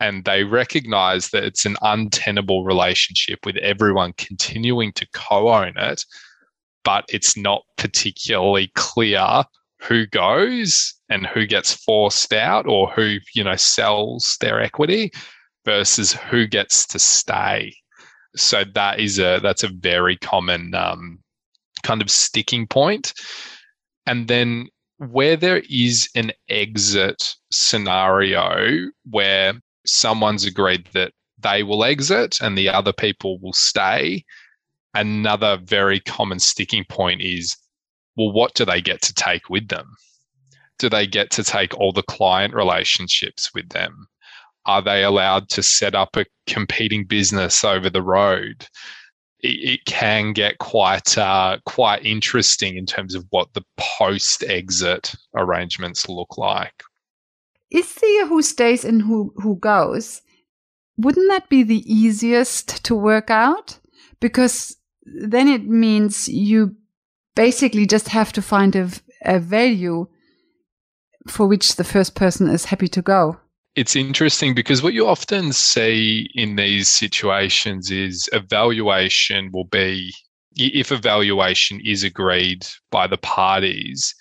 And 0.00 0.24
they 0.24 0.44
recognize 0.44 1.30
that 1.30 1.44
it's 1.44 1.64
an 1.64 1.76
untenable 1.80 2.64
relationship 2.64 3.46
with 3.46 3.56
everyone 3.56 4.12
continuing 4.18 4.92
to 4.92 5.06
co 5.14 5.48
own 5.48 5.72
it, 5.76 6.04
but 6.84 7.04
it's 7.08 7.36
not 7.36 7.62
particularly 7.76 8.70
clear 8.74 9.44
who 9.80 10.06
goes 10.06 10.94
and 11.08 11.26
who 11.26 11.46
gets 11.46 11.72
forced 11.72 12.32
out 12.32 12.66
or 12.66 12.90
who 12.90 13.18
you 13.34 13.44
know 13.44 13.56
sells 13.56 14.36
their 14.40 14.60
equity 14.60 15.10
versus 15.64 16.12
who 16.12 16.46
gets 16.46 16.86
to 16.86 16.98
stay 16.98 17.74
so 18.36 18.64
that 18.74 19.00
is 19.00 19.18
a 19.18 19.38
that's 19.42 19.62
a 19.62 19.68
very 19.68 20.16
common 20.16 20.74
um, 20.74 21.18
kind 21.82 22.00
of 22.00 22.10
sticking 22.10 22.66
point. 22.66 23.12
point 23.16 23.26
and 24.06 24.28
then 24.28 24.68
where 24.98 25.36
there 25.36 25.62
is 25.68 26.08
an 26.14 26.32
exit 26.48 27.34
scenario 27.50 28.90
where 29.10 29.54
someone's 29.88 30.44
agreed 30.44 30.86
that 30.92 31.12
they 31.38 31.62
will 31.62 31.84
exit 31.84 32.38
and 32.40 32.56
the 32.56 32.68
other 32.68 32.92
people 32.92 33.38
will 33.40 33.52
stay 33.52 34.24
another 34.96 35.58
very 35.62 36.00
common 36.00 36.38
sticking 36.38 36.84
point 36.88 37.20
is 37.20 37.56
well, 38.16 38.32
what 38.32 38.54
do 38.54 38.64
they 38.64 38.80
get 38.80 39.02
to 39.02 39.14
take 39.14 39.50
with 39.50 39.68
them? 39.68 39.94
Do 40.78 40.88
they 40.88 41.06
get 41.06 41.30
to 41.32 41.44
take 41.44 41.74
all 41.74 41.92
the 41.92 42.02
client 42.02 42.54
relationships 42.54 43.50
with 43.54 43.68
them? 43.68 44.06
Are 44.64 44.80
they 44.80 45.04
allowed 45.04 45.50
to 45.50 45.62
set 45.62 45.94
up 45.94 46.16
a 46.16 46.24
competing 46.46 47.04
business 47.04 47.62
over 47.62 47.90
the 47.90 48.02
road? 48.02 48.66
It, 49.40 49.48
it 49.48 49.84
can 49.84 50.32
get 50.32 50.58
quite 50.58 51.16
uh, 51.18 51.58
quite 51.66 52.04
interesting 52.06 52.76
in 52.76 52.86
terms 52.86 53.14
of 53.14 53.26
what 53.30 53.52
the 53.52 53.64
post 53.76 54.42
exit 54.44 55.14
arrangements 55.34 56.08
look 56.08 56.38
like. 56.38 56.82
Is 57.70 57.94
there 57.94 58.26
who 58.26 58.42
stays 58.42 58.84
and 58.84 59.02
who 59.02 59.32
who 59.36 59.56
goes? 59.56 60.22
Wouldn't 60.98 61.30
that 61.30 61.48
be 61.48 61.62
the 61.62 61.82
easiest 61.92 62.84
to 62.84 62.94
work 62.94 63.30
out? 63.30 63.78
Because 64.20 64.76
then 65.04 65.48
it 65.48 65.64
means 65.66 66.28
you 66.28 66.76
basically 67.34 67.86
just 67.86 68.08
have 68.08 68.32
to 68.32 68.42
find 68.42 68.74
a, 68.74 68.90
a 69.24 69.38
value 69.38 70.06
for 71.28 71.46
which 71.46 71.76
the 71.76 71.84
first 71.84 72.14
person 72.14 72.48
is 72.48 72.64
happy 72.64 72.88
to 72.88 73.02
go. 73.02 73.36
It's 73.74 73.94
interesting 73.94 74.54
because 74.54 74.82
what 74.82 74.94
you 74.94 75.06
often 75.06 75.52
see 75.52 76.30
in 76.34 76.56
these 76.56 76.88
situations 76.88 77.90
is 77.90 78.28
evaluation 78.32 79.50
will 79.52 79.66
be 79.66 80.14
if 80.56 80.90
evaluation 80.90 81.80
is 81.84 82.02
agreed 82.02 82.66
by 82.90 83.06
the 83.06 83.18
parties, 83.18 84.14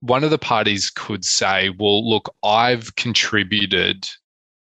one 0.00 0.24
of 0.24 0.30
the 0.30 0.38
parties 0.38 0.90
could 0.90 1.24
say, 1.24 1.70
Well, 1.70 2.08
look, 2.08 2.34
I've 2.42 2.94
contributed 2.96 4.08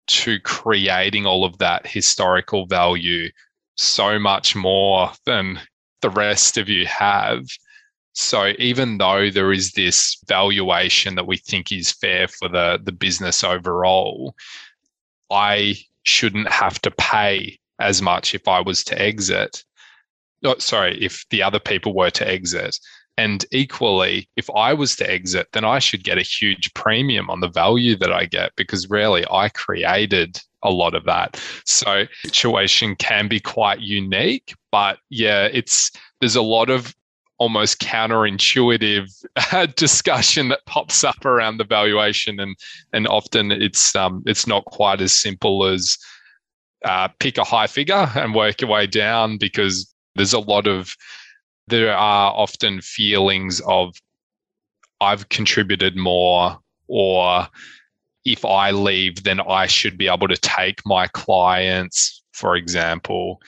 to 0.09 0.41
creating 0.41 1.27
all 1.27 1.45
of 1.45 1.59
that 1.59 1.87
historical 1.87 2.67
value 2.67 3.31
so 3.77 4.19
much 4.19 4.57
more 4.57 5.11
than 5.25 5.61
the 6.01 6.11
rest 6.11 6.57
of 6.57 6.69
you 6.69 6.87
have. 6.87 7.45
So 8.13 8.53
even 8.59 8.97
though 8.99 9.29
there 9.31 9.53
is 9.53 9.73
this 9.73 10.17
valuation 10.27 11.17
that 11.17 11.27
we 11.27 11.37
think 11.37 11.71
is 11.71 11.93
fair 11.93 12.29
for 12.29 12.49
the, 12.49 12.81
the 12.83 12.93
business 12.93 13.45
overall, 13.45 14.35
I 15.31 15.77
shouldn't 16.05 16.49
have 16.51 16.81
to 16.83 16.91
pay 16.91 17.59
as 17.79 18.01
much 18.01 18.35
if 18.35 18.49
I 18.49 18.61
was 18.61 18.85
to 18.85 19.01
exit. 19.01 19.65
Oh, 20.45 20.57
sorry, 20.59 21.03
if 21.03 21.27
the 21.29 21.43
other 21.43 21.61
people 21.61 21.95
were 21.95 22.11
to 22.11 22.27
exit. 22.27 22.79
And 23.19 23.45
equally, 23.51 24.29
if 24.37 24.51
I 24.51 24.75
was 24.75 24.95
to 24.97 25.11
exit, 25.11 25.49
then 25.53 25.65
I 25.65 25.79
should 25.79 26.05
get 26.05 26.19
a 26.19 26.23
huge 26.23 26.73
premium 26.75 27.31
on 27.31 27.41
the 27.41 27.49
value 27.49 27.97
that 27.97 28.13
I 28.13 28.27
get 28.27 28.53
because 28.57 28.91
really 28.91 29.25
I 29.31 29.49
created 29.49 30.41
a 30.63 30.71
lot 30.71 30.95
of 30.95 31.05
that. 31.05 31.41
So 31.65 32.07
situation 32.27 32.97
can 32.97 33.29
be 33.29 33.41
quite 33.41 33.81
unique, 33.81 34.55
but 34.71 34.99
yeah, 35.09 35.49
it's 35.53 35.91
there's 36.21 36.37
a 36.37 36.43
lot 36.43 36.69
of 36.69 36.95
almost 37.39 37.81
counterintuitive 37.81 39.75
discussion 39.77 40.49
that 40.49 40.65
pops 40.67 41.05
up 41.05 41.25
around 41.25 41.59
the 41.59 41.65
valuation, 41.65 42.41
and 42.41 42.57
and 42.93 43.07
often 43.09 43.53
it's 43.53 43.95
um, 43.95 44.23
it's 44.27 44.47
not 44.47 44.65
quite 44.67 45.01
as 45.01 45.13
simple 45.19 45.65
as 45.65 45.97
uh, 46.85 47.09
pick 47.21 47.39
a 47.39 47.45
high 47.45 47.67
figure 47.67 48.11
and 48.15 48.35
work 48.35 48.61
your 48.61 48.71
way 48.71 48.87
down 48.87 49.39
because 49.39 49.93
there's 50.15 50.33
a 50.33 50.39
lot 50.39 50.67
of 50.67 50.95
there 51.69 51.97
are 51.97 52.33
often 52.33 52.81
feelings 52.81 53.61
of 53.67 53.97
I've 55.01 55.29
contributed 55.29 55.97
more 55.97 56.59
or 56.89 57.49
if 58.25 58.45
I 58.45 58.71
leave, 58.73 59.23
then 59.23 59.41
I 59.41 59.67
should 59.67 59.97
be 59.97 60.09
able 60.09 60.29
to 60.29 60.37
take 60.37 60.85
my 60.85 61.07
clients, 61.09 62.23
for 62.33 62.57
example. 62.57 63.41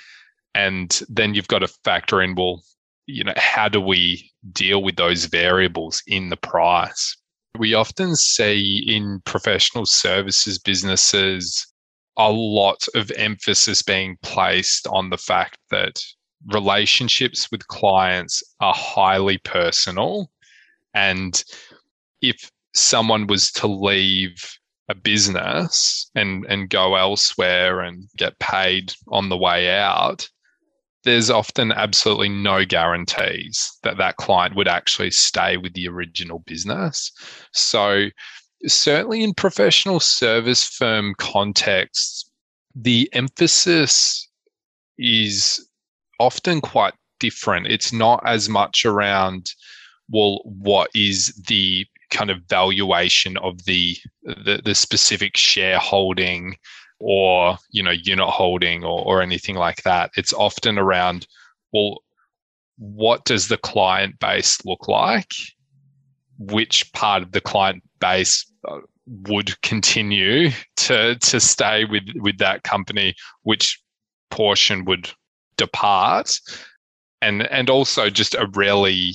And 0.54 1.00
then 1.08 1.34
you've 1.34 1.48
got 1.48 1.60
to 1.60 1.68
factor 1.68 2.22
in, 2.22 2.34
well, 2.34 2.62
you 3.06 3.24
know, 3.24 3.34
how 3.36 3.68
do 3.68 3.80
we 3.80 4.30
deal 4.52 4.82
with 4.82 4.96
those 4.96 5.24
variables 5.24 6.02
in 6.06 6.28
the 6.28 6.36
price? 6.36 7.16
We 7.58 7.74
often 7.74 8.14
see 8.14 8.84
in 8.86 9.20
professional 9.24 9.86
services 9.86 10.58
businesses 10.58 11.66
a 12.16 12.30
lot 12.30 12.86
of 12.94 13.10
emphasis 13.12 13.82
being 13.82 14.16
placed 14.22 14.86
on 14.88 15.10
the 15.10 15.18
fact 15.18 15.58
that 15.70 16.00
relationships 16.46 17.50
with 17.50 17.66
clients 17.68 18.42
are 18.60 18.74
highly 18.74 19.38
personal. 19.38 20.30
And 20.94 21.42
if 22.22 22.50
someone 22.74 23.26
was 23.26 23.50
to 23.52 23.66
leave 23.66 24.58
a 24.88 24.94
business 24.94 26.10
and, 26.14 26.46
and 26.48 26.70
go 26.70 26.94
elsewhere 26.94 27.80
and 27.80 28.08
get 28.16 28.38
paid 28.38 28.94
on 29.08 29.28
the 29.28 29.36
way 29.36 29.70
out, 29.70 30.28
there's 31.04 31.30
often 31.30 31.72
absolutely 31.72 32.28
no 32.28 32.64
guarantees 32.64 33.70
that 33.82 33.98
that 33.98 34.16
client 34.16 34.56
would 34.56 34.68
actually 34.68 35.10
stay 35.10 35.56
with 35.56 35.72
the 35.74 35.88
original 35.88 36.40
business. 36.40 37.12
So, 37.52 38.08
certainly 38.66 39.22
in 39.22 39.34
professional 39.34 40.00
service 40.00 40.66
firm 40.66 41.14
contexts, 41.18 42.30
the 42.74 43.08
emphasis 43.12 44.28
is 44.98 45.67
often 46.18 46.60
quite 46.60 46.94
different. 47.20 47.66
It's 47.66 47.92
not 47.92 48.22
as 48.26 48.48
much 48.48 48.84
around, 48.84 49.50
well, 50.10 50.40
what 50.44 50.90
is 50.94 51.34
the 51.48 51.86
kind 52.10 52.30
of 52.30 52.42
valuation 52.48 53.36
of 53.38 53.64
the 53.64 53.96
the, 54.22 54.60
the 54.64 54.74
specific 54.74 55.36
shareholding 55.36 56.56
or 57.00 57.56
you 57.70 57.82
know 57.82 57.90
unit 57.90 58.28
holding 58.28 58.84
or, 58.84 59.04
or 59.04 59.22
anything 59.22 59.56
like 59.56 59.82
that. 59.82 60.10
It's 60.16 60.32
often 60.32 60.78
around 60.78 61.26
well 61.72 61.98
what 62.78 63.24
does 63.24 63.48
the 63.48 63.58
client 63.58 64.18
base 64.20 64.64
look 64.64 64.88
like? 64.88 65.32
Which 66.38 66.92
part 66.92 67.22
of 67.22 67.32
the 67.32 67.40
client 67.40 67.82
base 68.00 68.46
uh, 68.66 68.78
would 69.06 69.60
continue 69.62 70.50
to 70.76 71.16
to 71.16 71.40
stay 71.40 71.84
with 71.84 72.04
with 72.16 72.38
that 72.38 72.62
company? 72.62 73.14
Which 73.42 73.80
portion 74.30 74.84
would 74.84 75.10
depart. 75.58 76.40
And 77.20 77.46
and 77.48 77.68
also 77.68 78.08
just 78.08 78.34
a 78.34 78.48
really 78.54 79.14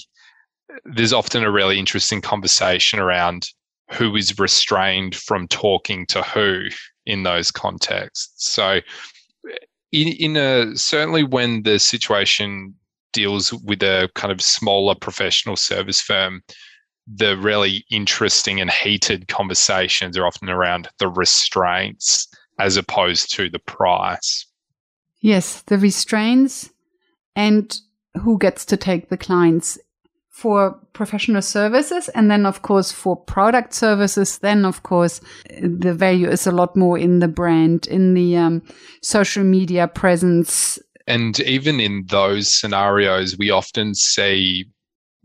there's 0.85 1.13
often 1.13 1.43
a 1.43 1.51
really 1.51 1.79
interesting 1.79 2.21
conversation 2.21 2.99
around 2.99 3.47
who 3.91 4.15
is 4.15 4.39
restrained 4.39 5.15
from 5.15 5.47
talking 5.47 6.05
to 6.07 6.21
who 6.21 6.63
in 7.05 7.23
those 7.23 7.51
contexts. 7.51 8.51
So 8.53 8.81
in 9.91 10.07
in 10.09 10.37
a 10.37 10.75
certainly 10.75 11.23
when 11.23 11.63
the 11.63 11.79
situation 11.79 12.75
deals 13.13 13.53
with 13.53 13.81
a 13.83 14.09
kind 14.15 14.31
of 14.31 14.41
smaller 14.41 14.95
professional 14.95 15.55
service 15.55 16.01
firm, 16.01 16.41
the 17.07 17.37
really 17.37 17.85
interesting 17.91 18.59
and 18.59 18.71
heated 18.71 19.27
conversations 19.27 20.17
are 20.17 20.25
often 20.25 20.49
around 20.49 20.89
the 20.99 21.07
restraints 21.07 22.27
as 22.59 22.77
opposed 22.77 23.33
to 23.35 23.49
the 23.49 23.59
price. 23.59 24.45
Yes, 25.23 25.61
the 25.61 25.77
restraints 25.77 26.69
and 27.33 27.73
who 28.21 28.37
gets 28.37 28.65
to 28.65 28.75
take 28.75 29.07
the 29.07 29.17
clients 29.17 29.79
for 30.29 30.77
professional 30.91 31.41
services. 31.41 32.09
And 32.09 32.29
then, 32.29 32.45
of 32.45 32.61
course, 32.61 32.91
for 32.91 33.15
product 33.15 33.73
services, 33.73 34.39
then, 34.39 34.65
of 34.65 34.83
course, 34.83 35.21
the 35.61 35.93
value 35.93 36.27
is 36.29 36.45
a 36.45 36.51
lot 36.51 36.75
more 36.75 36.97
in 36.97 37.19
the 37.19 37.29
brand, 37.29 37.87
in 37.87 38.15
the 38.15 38.35
um, 38.35 38.63
social 39.01 39.45
media 39.45 39.87
presence. 39.87 40.77
And 41.07 41.39
even 41.39 41.79
in 41.79 42.03
those 42.09 42.53
scenarios, 42.53 43.37
we 43.37 43.49
often 43.49 43.95
see 43.95 44.65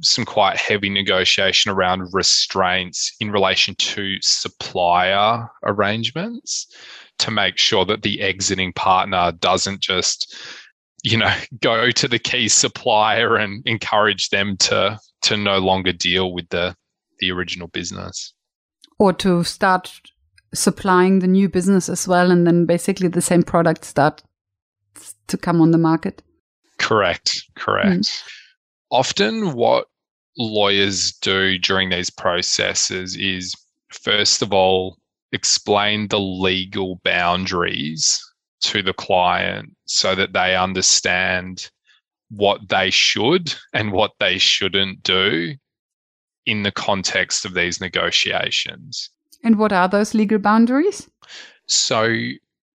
some 0.00 0.25
quite 0.25 0.59
heavy 0.59 0.90
negotiation 0.90 1.73
around 1.73 2.09
restraints 2.12 3.12
in 3.19 3.33
relation 3.33 3.75
to 3.75 4.14
supplier 4.21 5.49
arrangements 5.64 6.69
to 7.18 7.30
make 7.30 7.58
sure 7.58 7.84
that 7.84 8.02
the 8.02 8.20
exiting 8.20 8.72
partner 8.72 9.32
doesn't 9.32 9.80
just 9.80 10.37
you 11.02 11.16
know 11.16 11.34
go 11.60 11.90
to 11.90 12.08
the 12.08 12.18
key 12.18 12.48
supplier 12.48 13.37
and 13.37 13.62
encourage 13.66 14.30
them 14.30 14.56
to 14.58 14.98
to 15.22 15.37
no 15.37 15.58
longer 15.58 15.92
deal 15.92 16.32
with 16.32 16.48
the 16.50 16.75
the 17.18 17.30
original 17.32 17.68
business. 17.68 18.32
Or 19.00 19.12
to 19.14 19.44
start 19.44 20.00
supplying 20.54 21.18
the 21.18 21.26
new 21.26 21.48
business 21.48 21.88
as 21.88 22.08
well 22.08 22.30
and 22.30 22.46
then 22.46 22.64
basically 22.64 23.08
the 23.08 23.20
same 23.20 23.42
product 23.42 23.84
start 23.84 24.22
to 25.26 25.37
come 25.37 25.60
on 25.60 25.72
the 25.72 25.78
market. 25.78 26.22
Correct 26.78 27.42
correct. 27.56 27.88
Mm. 27.88 28.22
Often 28.90 29.52
what 29.52 29.87
lawyers 30.38 31.12
do 31.12 31.58
during 31.58 31.90
these 31.90 32.10
processes 32.10 33.16
is 33.16 33.54
first 33.90 34.40
of 34.40 34.52
all 34.52 34.96
explain 35.32 36.08
the 36.08 36.20
legal 36.20 37.00
boundaries 37.04 38.20
to 38.61 38.82
the 38.82 38.92
client 38.92 39.75
so 39.85 40.14
that 40.14 40.32
they 40.32 40.56
understand 40.56 41.70
what 42.30 42.68
they 42.68 42.90
should 42.90 43.54
and 43.73 43.92
what 43.92 44.12
they 44.20 44.38
shouldn't 44.38 45.02
do 45.02 45.54
in 46.47 46.62
the 46.62 46.73
context 46.73 47.44
of 47.44 47.54
these 47.54 47.80
negotiations. 47.80 49.11
And 49.44 49.58
what 49.58 49.73
are 49.73 49.88
those 49.88 50.14
legal 50.14 50.38
boundaries? 50.38 51.08
So 51.66 52.08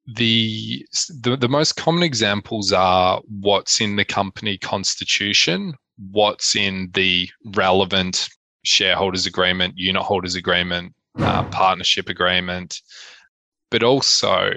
the, 0.06 0.86
the 1.22 1.38
the 1.38 1.50
most 1.50 1.76
common 1.76 2.04
examples 2.04 2.72
are 2.72 3.22
what's 3.42 3.82
in 3.82 3.96
the 3.96 4.06
company 4.06 4.58
constitution, 4.58 5.74
what's 6.12 6.56
in 6.56 6.90
the 6.94 7.30
relevant 7.56 8.30
shareholders 8.64 9.26
agreement, 9.26 9.74
unit 9.78 10.04
holders 10.04 10.36
agreement, 10.36 10.94
uh, 11.20 11.44
partnership 11.50 12.10
agreement, 12.10 12.82
but 13.72 13.84
also 13.84 14.52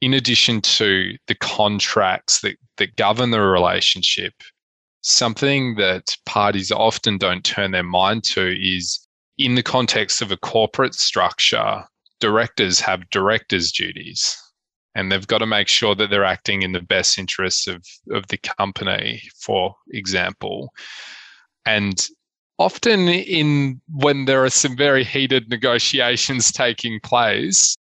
in 0.00 0.14
addition 0.14 0.60
to 0.60 1.16
the 1.26 1.34
contracts 1.34 2.40
that, 2.40 2.56
that 2.76 2.96
govern 2.96 3.30
the 3.30 3.40
relationship, 3.40 4.34
something 5.02 5.74
that 5.76 6.16
parties 6.26 6.70
often 6.70 7.18
don't 7.18 7.44
turn 7.44 7.72
their 7.72 7.82
mind 7.82 8.24
to 8.24 8.54
is 8.60 9.06
in 9.38 9.54
the 9.54 9.62
context 9.62 10.22
of 10.22 10.32
a 10.32 10.36
corporate 10.36 10.94
structure, 10.94 11.84
directors 12.20 12.80
have 12.80 13.08
directors' 13.10 13.72
duties 13.72 14.36
and 14.98 15.12
they've 15.12 15.28
got 15.28 15.38
to 15.38 15.46
make 15.46 15.68
sure 15.68 15.94
that 15.94 16.10
they're 16.10 16.24
acting 16.24 16.62
in 16.62 16.72
the 16.72 16.82
best 16.82 17.18
interests 17.18 17.68
of, 17.68 17.84
of 18.10 18.26
the 18.28 18.36
company, 18.38 19.22
for 19.40 19.72
example. 19.92 20.72
And 21.64 22.04
often 22.58 23.08
in 23.08 23.80
when 23.88 24.24
there 24.24 24.44
are 24.44 24.50
some 24.50 24.76
very 24.76 25.04
heated 25.04 25.48
negotiations 25.48 26.50
taking 26.52 27.00
place, 27.00 27.76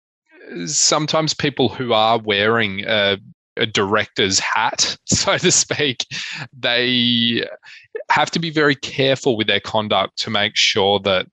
sometimes 0.66 1.34
people 1.34 1.68
who 1.68 1.92
are 1.92 2.18
wearing 2.18 2.84
a, 2.86 3.18
a 3.56 3.66
director's 3.66 4.38
hat, 4.38 4.96
so 5.04 5.38
to 5.38 5.52
speak, 5.52 6.06
they 6.58 7.46
have 8.10 8.30
to 8.30 8.38
be 8.38 8.50
very 8.50 8.74
careful 8.74 9.36
with 9.36 9.46
their 9.46 9.60
conduct 9.60 10.16
to 10.18 10.30
make 10.30 10.56
sure 10.56 10.98
that 11.00 11.26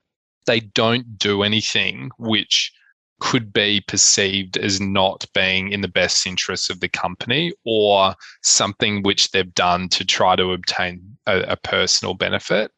they 0.45 0.59
don't 0.59 1.17
do 1.17 1.43
anything 1.43 2.09
which 2.17 2.71
could 3.19 3.51
be 3.51 3.81
perceived 3.81 4.57
as 4.57 4.79
not 4.79 5.25
being 5.33 5.71
in 5.71 5.81
the 5.81 5.89
best 5.89 6.25
interests 6.25 6.69
of 6.69 6.79
the 6.79 6.87
company 6.87 7.51
or 7.65 8.15
something 8.43 9.03
which 9.03 9.31
they've 9.31 9.53
done 9.53 9.89
to 9.89 10.05
try 10.05 10.35
to 10.37 10.53
obtain 10.53 11.17
a, 11.27 11.41
a 11.41 11.57
personal 11.57 12.13
benefit. 12.13 12.71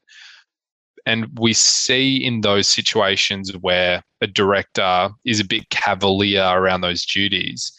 And 1.05 1.27
we 1.39 1.53
see 1.53 2.17
in 2.17 2.41
those 2.41 2.67
situations 2.67 3.55
where 3.57 4.03
a 4.21 4.27
director 4.27 5.09
is 5.25 5.39
a 5.39 5.45
bit 5.45 5.69
cavalier 5.69 6.43
around 6.43 6.81
those 6.81 7.05
duties, 7.05 7.71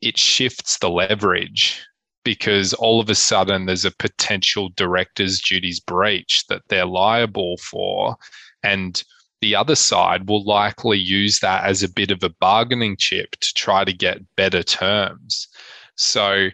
it 0.00 0.18
shifts 0.18 0.78
the 0.78 0.90
leverage 0.90 1.82
because 2.24 2.74
all 2.74 3.00
of 3.00 3.08
a 3.08 3.14
sudden 3.14 3.66
there's 3.66 3.84
a 3.84 3.90
potential 3.90 4.70
director's 4.70 5.40
duties 5.40 5.80
breach 5.80 6.44
that 6.48 6.62
they're 6.68 6.86
liable 6.86 7.56
for. 7.58 8.16
And 8.62 9.02
the 9.40 9.54
other 9.54 9.76
side 9.76 10.28
will 10.28 10.44
likely 10.44 10.98
use 10.98 11.40
that 11.40 11.64
as 11.64 11.82
a 11.82 11.88
bit 11.88 12.10
of 12.10 12.22
a 12.22 12.34
bargaining 12.40 12.96
chip 12.96 13.32
to 13.40 13.54
try 13.54 13.84
to 13.84 13.92
get 13.92 14.22
better 14.36 14.62
terms. 14.62 15.48
So 15.96 16.48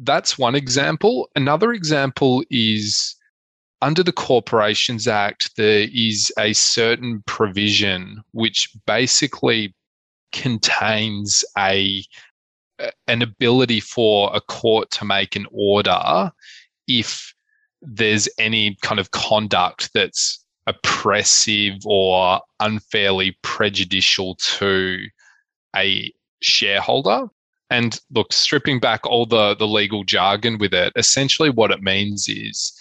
that's 0.00 0.38
one 0.38 0.54
example. 0.54 1.28
Another 1.36 1.72
example 1.72 2.42
is 2.50 3.14
under 3.82 4.02
the 4.02 4.12
Corporations 4.12 5.08
Act, 5.08 5.56
there 5.56 5.88
is 5.92 6.32
a 6.38 6.52
certain 6.52 7.22
provision 7.26 8.22
which 8.30 8.70
basically 8.86 9.74
contains 10.30 11.44
a 11.58 12.02
an 13.06 13.22
ability 13.22 13.80
for 13.80 14.30
a 14.34 14.40
court 14.40 14.90
to 14.90 15.04
make 15.04 15.36
an 15.36 15.46
order 15.52 16.32
if 16.88 17.34
there's 17.82 18.28
any 18.38 18.76
kind 18.82 18.98
of 18.98 19.10
conduct 19.10 19.90
that's 19.94 20.44
oppressive 20.66 21.74
or 21.84 22.40
unfairly 22.60 23.36
prejudicial 23.42 24.36
to 24.36 24.98
a 25.76 26.12
shareholder. 26.40 27.26
And 27.70 27.98
look, 28.12 28.32
stripping 28.32 28.80
back 28.80 29.06
all 29.06 29.26
the, 29.26 29.54
the 29.56 29.66
legal 29.66 30.04
jargon 30.04 30.58
with 30.58 30.74
it, 30.74 30.92
essentially 30.96 31.50
what 31.50 31.70
it 31.70 31.82
means 31.82 32.28
is 32.28 32.72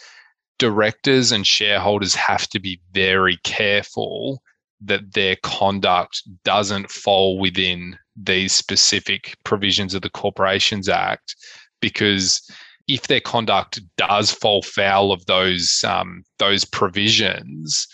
directors 0.62 1.32
and 1.32 1.48
shareholders 1.48 2.14
have 2.14 2.48
to 2.48 2.60
be 2.60 2.80
very 2.92 3.36
careful 3.44 4.44
that 4.80 5.16
their 5.16 5.36
conduct 5.38 6.22
doesn't 6.46 6.92
fall 6.92 7.40
within 7.40 7.98
these 8.16 8.54
specific 8.54 9.36
provisions 9.44 9.96
of 9.96 10.04
the 10.04 10.10
Corporations 10.12 10.88
Act 10.88 11.36
because 11.80 12.48
if 12.88 13.08
their 13.08 13.20
conduct 13.20 13.82
does 13.98 14.30
fall 14.30 14.62
foul 14.62 15.12
of 15.12 15.26
those 15.26 15.84
um, 15.84 16.24
those 16.38 16.64
provisions, 16.64 17.88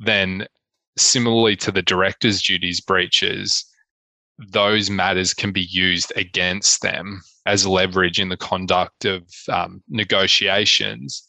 then 0.00 0.46
similarly 0.96 1.54
to 1.56 1.70
the 1.70 1.82
director's 1.82 2.40
duties 2.40 2.80
breaches, 2.80 3.62
those 4.38 4.88
matters 4.88 5.34
can 5.34 5.52
be 5.52 5.68
used 5.70 6.14
against 6.16 6.80
them 6.80 7.20
as 7.44 7.66
leverage 7.66 8.18
in 8.18 8.30
the 8.30 8.38
conduct 8.38 9.04
of 9.04 9.22
um, 9.52 9.82
negotiations. 9.90 11.22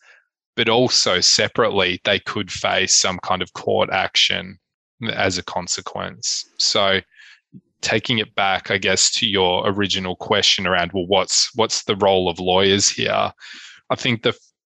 But 0.57 0.67
also 0.67 1.21
separately, 1.21 2.01
they 2.03 2.19
could 2.19 2.51
face 2.51 2.97
some 2.97 3.19
kind 3.19 3.41
of 3.41 3.53
court 3.53 3.89
action 3.91 4.59
as 5.13 5.37
a 5.37 5.43
consequence. 5.43 6.43
So 6.57 6.99
taking 7.81 8.17
it 8.17 8.33
back, 8.35 8.71
I 8.71 8.77
guess, 8.77 9.11
to 9.11 9.27
your 9.27 9.69
original 9.69 10.15
question 10.15 10.67
around, 10.67 10.91
well, 10.93 11.07
what's 11.07 11.55
what's 11.55 11.83
the 11.83 11.95
role 11.95 12.27
of 12.27 12.39
lawyers 12.39 12.89
here? 12.89 13.31
I 13.89 13.95
think 13.95 14.23
the 14.23 14.35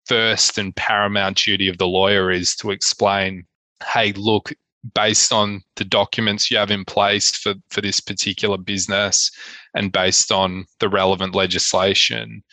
first 0.06 0.58
and 0.58 0.76
paramount 0.76 1.38
duty 1.38 1.68
of 1.68 1.78
the 1.78 1.88
lawyer 1.88 2.32
is 2.32 2.56
to 2.56 2.72
explain, 2.72 3.46
hey, 3.86 4.14
look, 4.14 4.52
based 4.94 5.32
on 5.32 5.62
the 5.76 5.86
documents 5.86 6.50
you 6.50 6.58
have 6.58 6.72
in 6.72 6.86
place 6.86 7.32
for, 7.32 7.54
for 7.70 7.82
this 7.82 8.00
particular 8.00 8.58
business 8.58 9.32
and 9.76 9.92
based 9.92 10.32
on 10.32 10.66
the 10.80 10.90
relevant 10.90 11.36
legislation, 11.36 12.44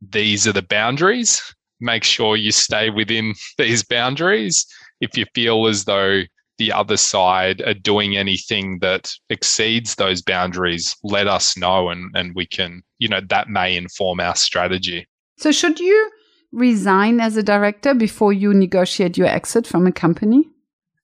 these 0.00 0.46
are 0.46 0.52
the 0.52 0.62
boundaries. 0.62 1.42
Make 1.80 2.04
sure 2.04 2.36
you 2.36 2.52
stay 2.52 2.90
within 2.90 3.34
these 3.58 3.82
boundaries. 3.82 4.66
If 5.00 5.16
you 5.16 5.26
feel 5.34 5.66
as 5.66 5.84
though 5.84 6.22
the 6.58 6.72
other 6.72 6.98
side 6.98 7.62
are 7.62 7.74
doing 7.74 8.16
anything 8.16 8.80
that 8.80 9.10
exceeds 9.30 9.94
those 9.94 10.20
boundaries, 10.20 10.94
let 11.02 11.26
us 11.26 11.56
know 11.56 11.88
and, 11.88 12.10
and 12.14 12.34
we 12.34 12.46
can, 12.46 12.82
you 12.98 13.08
know, 13.08 13.20
that 13.28 13.48
may 13.48 13.74
inform 13.76 14.20
our 14.20 14.36
strategy. 14.36 15.08
So, 15.38 15.52
should 15.52 15.80
you 15.80 16.10
resign 16.52 17.20
as 17.20 17.36
a 17.36 17.42
director 17.42 17.94
before 17.94 18.32
you 18.32 18.52
negotiate 18.52 19.16
your 19.16 19.28
exit 19.28 19.66
from 19.66 19.86
a 19.86 19.92
company? 19.92 20.50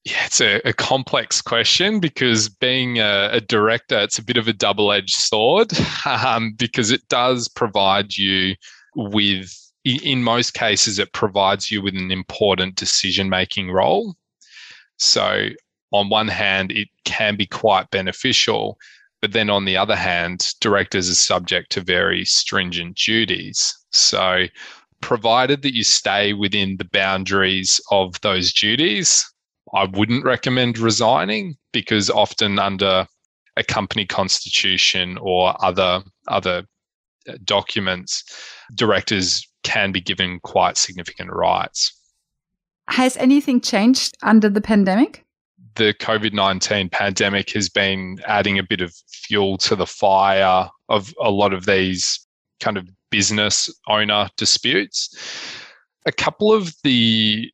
Yeah, 0.07 0.25
it's 0.25 0.39
a, 0.39 0.61
a 0.63 0.71
complex 0.71 1.41
question 1.41 1.99
because 1.99 2.47
being 2.47 2.99
a, 2.99 3.29
a, 3.33 3.41
director, 3.41 3.99
it's 3.99 4.17
a 4.17 4.23
bit 4.23 4.37
of 4.37 4.47
a 4.47 4.53
double 4.53 4.93
edged 4.93 5.15
sword 5.15 5.73
um, 6.05 6.53
because 6.55 6.91
it 6.91 7.05
does 7.09 7.49
provide 7.49 8.15
you 8.15 8.55
with, 8.95 9.53
in 9.95 10.23
most 10.23 10.53
cases, 10.53 10.99
it 10.99 11.13
provides 11.13 11.71
you 11.71 11.81
with 11.81 11.95
an 11.95 12.11
important 12.11 12.75
decision 12.75 13.29
making 13.29 13.71
role. 13.71 14.15
So, 14.97 15.49
on 15.91 16.09
one 16.09 16.27
hand, 16.27 16.71
it 16.71 16.89
can 17.05 17.35
be 17.35 17.45
quite 17.45 17.89
beneficial. 17.91 18.77
But 19.21 19.31
then 19.31 19.49
on 19.49 19.65
the 19.65 19.77
other 19.77 19.95
hand, 19.95 20.53
directors 20.59 21.09
are 21.09 21.15
subject 21.15 21.71
to 21.71 21.81
very 21.81 22.25
stringent 22.25 22.97
duties. 22.97 23.75
So, 23.91 24.45
provided 25.01 25.61
that 25.61 25.75
you 25.75 25.83
stay 25.83 26.33
within 26.33 26.77
the 26.77 26.85
boundaries 26.85 27.79
of 27.91 28.19
those 28.21 28.51
duties, 28.53 29.25
I 29.73 29.85
wouldn't 29.85 30.25
recommend 30.25 30.77
resigning 30.77 31.55
because 31.71 32.09
often 32.09 32.59
under 32.59 33.07
a 33.57 33.63
company 33.63 34.05
constitution 34.05 35.17
or 35.19 35.53
other 35.63 36.03
other 36.27 36.63
uh, 37.27 37.33
documents, 37.43 38.23
directors 38.75 39.46
can 39.67 39.91
be 39.91 39.99
given 39.99 40.39
quite 40.39 40.77
significant 40.77 41.29
rights. 41.29 41.93
Has 42.87 43.17
anything 43.17 43.59
changed 43.59 44.15
under 44.23 44.49
the 44.49 44.61
pandemic? 44.61 45.25
The 45.75 45.93
COVID 45.93 46.33
19 46.33 46.89
pandemic 46.89 47.49
has 47.51 47.67
been 47.67 48.17
adding 48.25 48.57
a 48.57 48.63
bit 48.63 48.79
of 48.79 48.95
fuel 49.09 49.57
to 49.59 49.75
the 49.75 49.85
fire 49.85 50.69
of 50.87 51.13
a 51.21 51.29
lot 51.29 51.53
of 51.53 51.65
these 51.65 52.25
kind 52.61 52.77
of 52.77 52.87
business 53.11 53.69
owner 53.89 54.29
disputes. 54.37 55.13
A 56.05 56.13
couple 56.13 56.53
of 56.53 56.73
the 56.83 57.51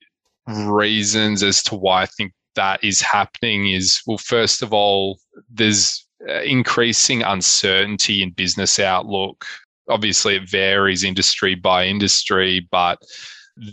reasons 0.47 1.41
as 1.41 1.63
to 1.63 1.75
why 1.75 2.03
I 2.03 2.05
think 2.05 2.31
that 2.55 2.83
is 2.83 3.01
happening 3.01 3.71
is 3.71 4.01
well, 4.05 4.19
first 4.19 4.61
of 4.61 4.71
all, 4.71 5.19
there's 5.49 6.05
uh, 6.29 6.41
increasing 6.41 7.23
uncertainty 7.23 8.21
in 8.21 8.29
business 8.29 8.79
outlook. 8.79 9.45
Obviously, 9.89 10.35
it 10.35 10.49
varies 10.49 11.03
industry 11.03 11.55
by 11.55 11.85
industry, 11.85 12.67
but 12.71 12.99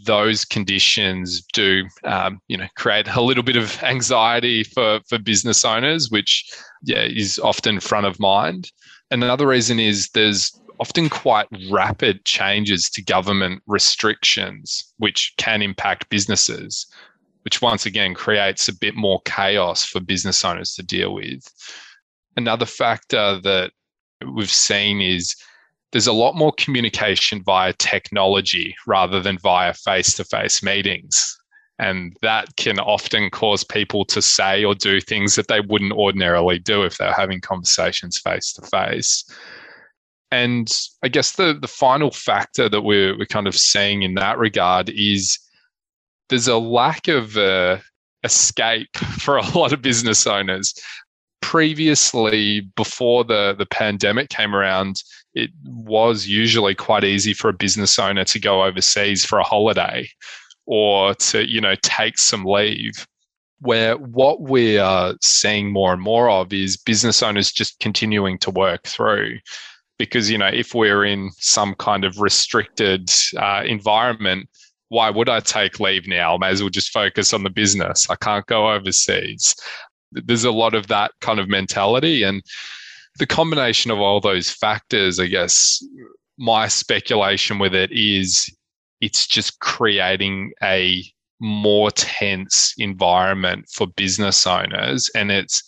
those 0.04 0.44
conditions 0.44 1.42
do, 1.52 1.84
um, 2.04 2.40
you 2.48 2.56
know, 2.56 2.68
create 2.76 3.08
a 3.08 3.22
little 3.22 3.42
bit 3.42 3.56
of 3.56 3.82
anxiety 3.82 4.62
for 4.64 5.00
for 5.08 5.18
business 5.18 5.64
owners, 5.64 6.10
which 6.10 6.44
yeah 6.82 7.02
is 7.02 7.38
often 7.38 7.80
front 7.80 8.06
of 8.06 8.20
mind. 8.20 8.70
and 9.10 9.24
Another 9.24 9.46
reason 9.46 9.78
is 9.80 10.10
there's 10.10 10.60
often 10.80 11.08
quite 11.10 11.46
rapid 11.70 12.24
changes 12.24 12.88
to 12.90 13.02
government 13.02 13.62
restrictions, 13.66 14.92
which 14.96 15.34
can 15.36 15.60
impact 15.60 16.08
businesses, 16.08 16.86
which 17.42 17.60
once 17.60 17.84
again 17.86 18.14
creates 18.14 18.66
a 18.66 18.78
bit 18.78 18.94
more 18.96 19.20
chaos 19.26 19.84
for 19.84 20.00
business 20.00 20.44
owners 20.44 20.74
to 20.74 20.82
deal 20.82 21.14
with. 21.14 21.42
Another 22.36 22.66
factor 22.66 23.38
that 23.42 23.72
we've 24.34 24.50
seen 24.50 25.00
is 25.02 25.36
there's 25.92 26.06
a 26.06 26.12
lot 26.12 26.36
more 26.36 26.52
communication 26.52 27.42
via 27.42 27.72
technology 27.74 28.76
rather 28.86 29.20
than 29.20 29.38
via 29.38 29.74
face 29.74 30.14
to 30.14 30.24
face 30.24 30.62
meetings. 30.62 31.36
And 31.78 32.14
that 32.20 32.56
can 32.56 32.78
often 32.78 33.30
cause 33.30 33.64
people 33.64 34.04
to 34.06 34.20
say 34.20 34.64
or 34.64 34.74
do 34.74 35.00
things 35.00 35.34
that 35.36 35.48
they 35.48 35.60
wouldn't 35.60 35.92
ordinarily 35.92 36.58
do 36.58 36.82
if 36.82 36.98
they're 36.98 37.12
having 37.12 37.40
conversations 37.40 38.18
face 38.18 38.52
to 38.52 38.62
face. 38.66 39.24
And 40.30 40.70
I 41.02 41.08
guess 41.08 41.32
the 41.32 41.58
the 41.60 41.66
final 41.66 42.10
factor 42.10 42.68
that 42.68 42.82
we're 42.82 43.18
we're 43.18 43.26
kind 43.26 43.48
of 43.48 43.56
seeing 43.56 44.02
in 44.02 44.14
that 44.14 44.38
regard 44.38 44.90
is 44.90 45.38
there's 46.28 46.46
a 46.46 46.58
lack 46.58 47.08
of 47.08 47.36
uh, 47.36 47.78
escape 48.22 48.96
for 49.18 49.38
a 49.38 49.58
lot 49.58 49.72
of 49.72 49.82
business 49.82 50.26
owners. 50.26 50.74
Previously, 51.40 52.60
before 52.76 53.24
the 53.24 53.54
the 53.58 53.66
pandemic 53.66 54.28
came 54.28 54.54
around, 54.54 55.02
it 55.34 55.50
was 55.64 56.26
usually 56.26 56.74
quite 56.74 57.04
easy 57.04 57.32
for 57.32 57.48
a 57.48 57.54
business 57.54 57.98
owner 57.98 58.24
to 58.24 58.38
go 58.38 58.64
overseas 58.64 59.24
for 59.24 59.38
a 59.38 59.44
holiday 59.44 60.08
or 60.66 61.14
to 61.14 61.48
you 61.48 61.60
know 61.60 61.74
take 61.82 62.18
some 62.18 62.44
leave. 62.44 63.06
Where 63.60 63.96
what 63.96 64.40
we 64.40 64.78
are 64.78 65.14
seeing 65.20 65.70
more 65.70 65.92
and 65.92 66.00
more 66.00 66.30
of 66.30 66.52
is 66.52 66.78
business 66.78 67.22
owners 67.22 67.52
just 67.52 67.78
continuing 67.78 68.38
to 68.38 68.50
work 68.50 68.84
through 68.84 69.38
because 69.98 70.30
you 70.30 70.38
know 70.38 70.48
if 70.48 70.74
we're 70.74 71.04
in 71.04 71.30
some 71.36 71.74
kind 71.74 72.04
of 72.04 72.20
restricted 72.20 73.10
uh, 73.36 73.62
environment 73.66 74.48
why 74.90 75.08
would 75.08 75.28
i 75.28 75.40
take 75.40 75.80
leave 75.80 76.06
now? 76.06 76.34
I 76.34 76.38
may 76.38 76.48
as 76.48 76.60
well 76.60 76.68
just 76.68 76.90
focus 76.90 77.32
on 77.32 77.44
the 77.44 77.50
business. 77.50 78.10
I 78.10 78.16
can't 78.16 78.44
go 78.46 78.70
overseas. 78.70 79.54
There's 80.12 80.44
a 80.44 80.50
lot 80.50 80.74
of 80.74 80.88
that 80.88 81.12
kind 81.20 81.38
of 81.38 81.48
mentality 81.48 82.24
and 82.24 82.42
the 83.18 83.26
combination 83.26 83.90
of 83.90 83.98
all 83.98 84.20
those 84.20 84.50
factors 84.50 85.18
i 85.18 85.26
guess 85.26 85.82
my 86.38 86.68
speculation 86.68 87.58
with 87.58 87.74
it 87.74 87.90
is 87.92 88.48
it's 89.00 89.26
just 89.26 89.60
creating 89.60 90.52
a 90.62 91.04
more 91.40 91.90
tense 91.90 92.74
environment 92.78 93.66
for 93.72 93.86
business 93.86 94.46
owners 94.46 95.10
and 95.14 95.30
it's 95.30 95.62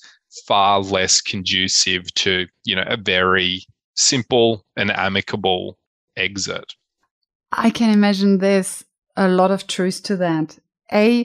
far 0.46 0.80
less 0.80 1.20
conducive 1.20 2.12
to 2.14 2.46
you 2.64 2.74
know 2.74 2.84
a 2.86 2.96
very 2.96 3.62
simple 3.94 4.64
and 4.76 4.90
amicable 4.90 5.78
exit. 6.16 6.74
I 7.52 7.70
can 7.70 7.90
imagine 7.90 8.38
there's 8.38 8.84
a 9.16 9.28
lot 9.28 9.50
of 9.50 9.66
truth 9.66 10.02
to 10.04 10.16
that. 10.16 10.58
A, 10.92 11.24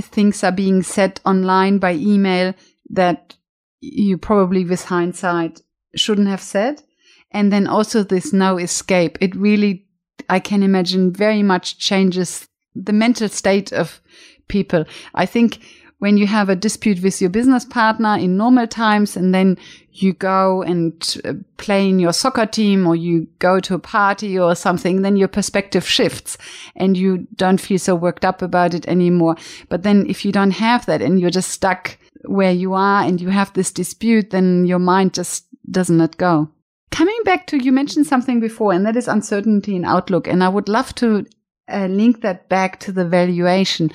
things 0.00 0.42
are 0.42 0.52
being 0.52 0.82
said 0.82 1.20
online 1.24 1.78
by 1.78 1.94
email 1.94 2.54
that 2.90 3.34
you 3.80 4.18
probably, 4.18 4.64
with 4.64 4.84
hindsight, 4.84 5.62
shouldn't 5.94 6.28
have 6.28 6.42
said. 6.42 6.82
And 7.30 7.52
then 7.52 7.66
also 7.66 8.02
this 8.02 8.32
no 8.32 8.58
escape. 8.58 9.18
It 9.20 9.36
really, 9.36 9.86
I 10.28 10.40
can 10.40 10.62
imagine, 10.62 11.12
very 11.12 11.42
much 11.42 11.78
changes 11.78 12.48
the 12.74 12.92
mental 12.92 13.28
state 13.28 13.72
of 13.72 14.00
people. 14.48 14.84
I 15.14 15.26
think 15.26 15.60
when 15.98 16.16
you 16.16 16.26
have 16.26 16.48
a 16.48 16.56
dispute 16.56 17.02
with 17.02 17.20
your 17.20 17.30
business 17.30 17.64
partner 17.64 18.16
in 18.16 18.36
normal 18.36 18.68
times 18.68 19.16
and 19.16 19.34
then 19.34 19.58
you 19.92 20.12
go 20.12 20.62
and 20.62 21.16
uh, 21.24 21.32
play 21.56 21.88
in 21.88 21.98
your 21.98 22.12
soccer 22.12 22.46
team 22.46 22.86
or 22.86 22.94
you 22.94 23.26
go 23.40 23.58
to 23.58 23.74
a 23.74 23.80
party 23.80 24.38
or 24.38 24.54
something, 24.54 25.02
then 25.02 25.16
your 25.16 25.26
perspective 25.26 25.86
shifts 25.86 26.38
and 26.76 26.96
you 26.96 27.26
don't 27.34 27.60
feel 27.60 27.78
so 27.80 27.96
worked 27.96 28.24
up 28.24 28.42
about 28.42 28.74
it 28.74 28.86
anymore. 28.86 29.34
But 29.68 29.82
then 29.82 30.06
if 30.08 30.24
you 30.24 30.30
don't 30.30 30.52
have 30.52 30.86
that 30.86 31.02
and 31.02 31.20
you're 31.20 31.30
just 31.30 31.50
stuck 31.50 31.98
where 32.24 32.52
you 32.52 32.74
are 32.74 33.02
and 33.02 33.20
you 33.20 33.28
have 33.28 33.52
this 33.52 33.72
dispute, 33.72 34.30
then 34.30 34.66
your 34.66 34.78
mind 34.78 35.14
just 35.14 35.46
doesn't 35.70 35.98
let 35.98 36.16
go. 36.16 36.48
Coming 36.90 37.18
back 37.24 37.46
to, 37.48 37.62
you 37.62 37.70
mentioned 37.70 38.06
something 38.06 38.40
before, 38.40 38.72
and 38.72 38.84
that 38.86 38.96
is 38.96 39.08
uncertainty 39.08 39.76
in 39.76 39.84
outlook. 39.84 40.26
And 40.26 40.42
I 40.42 40.48
would 40.48 40.68
love 40.68 40.94
to 40.96 41.26
uh, 41.70 41.86
link 41.86 42.22
that 42.22 42.48
back 42.48 42.80
to 42.80 42.92
the 42.92 43.04
valuation. 43.04 43.90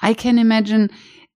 I 0.00 0.14
can 0.14 0.38
imagine 0.38 0.90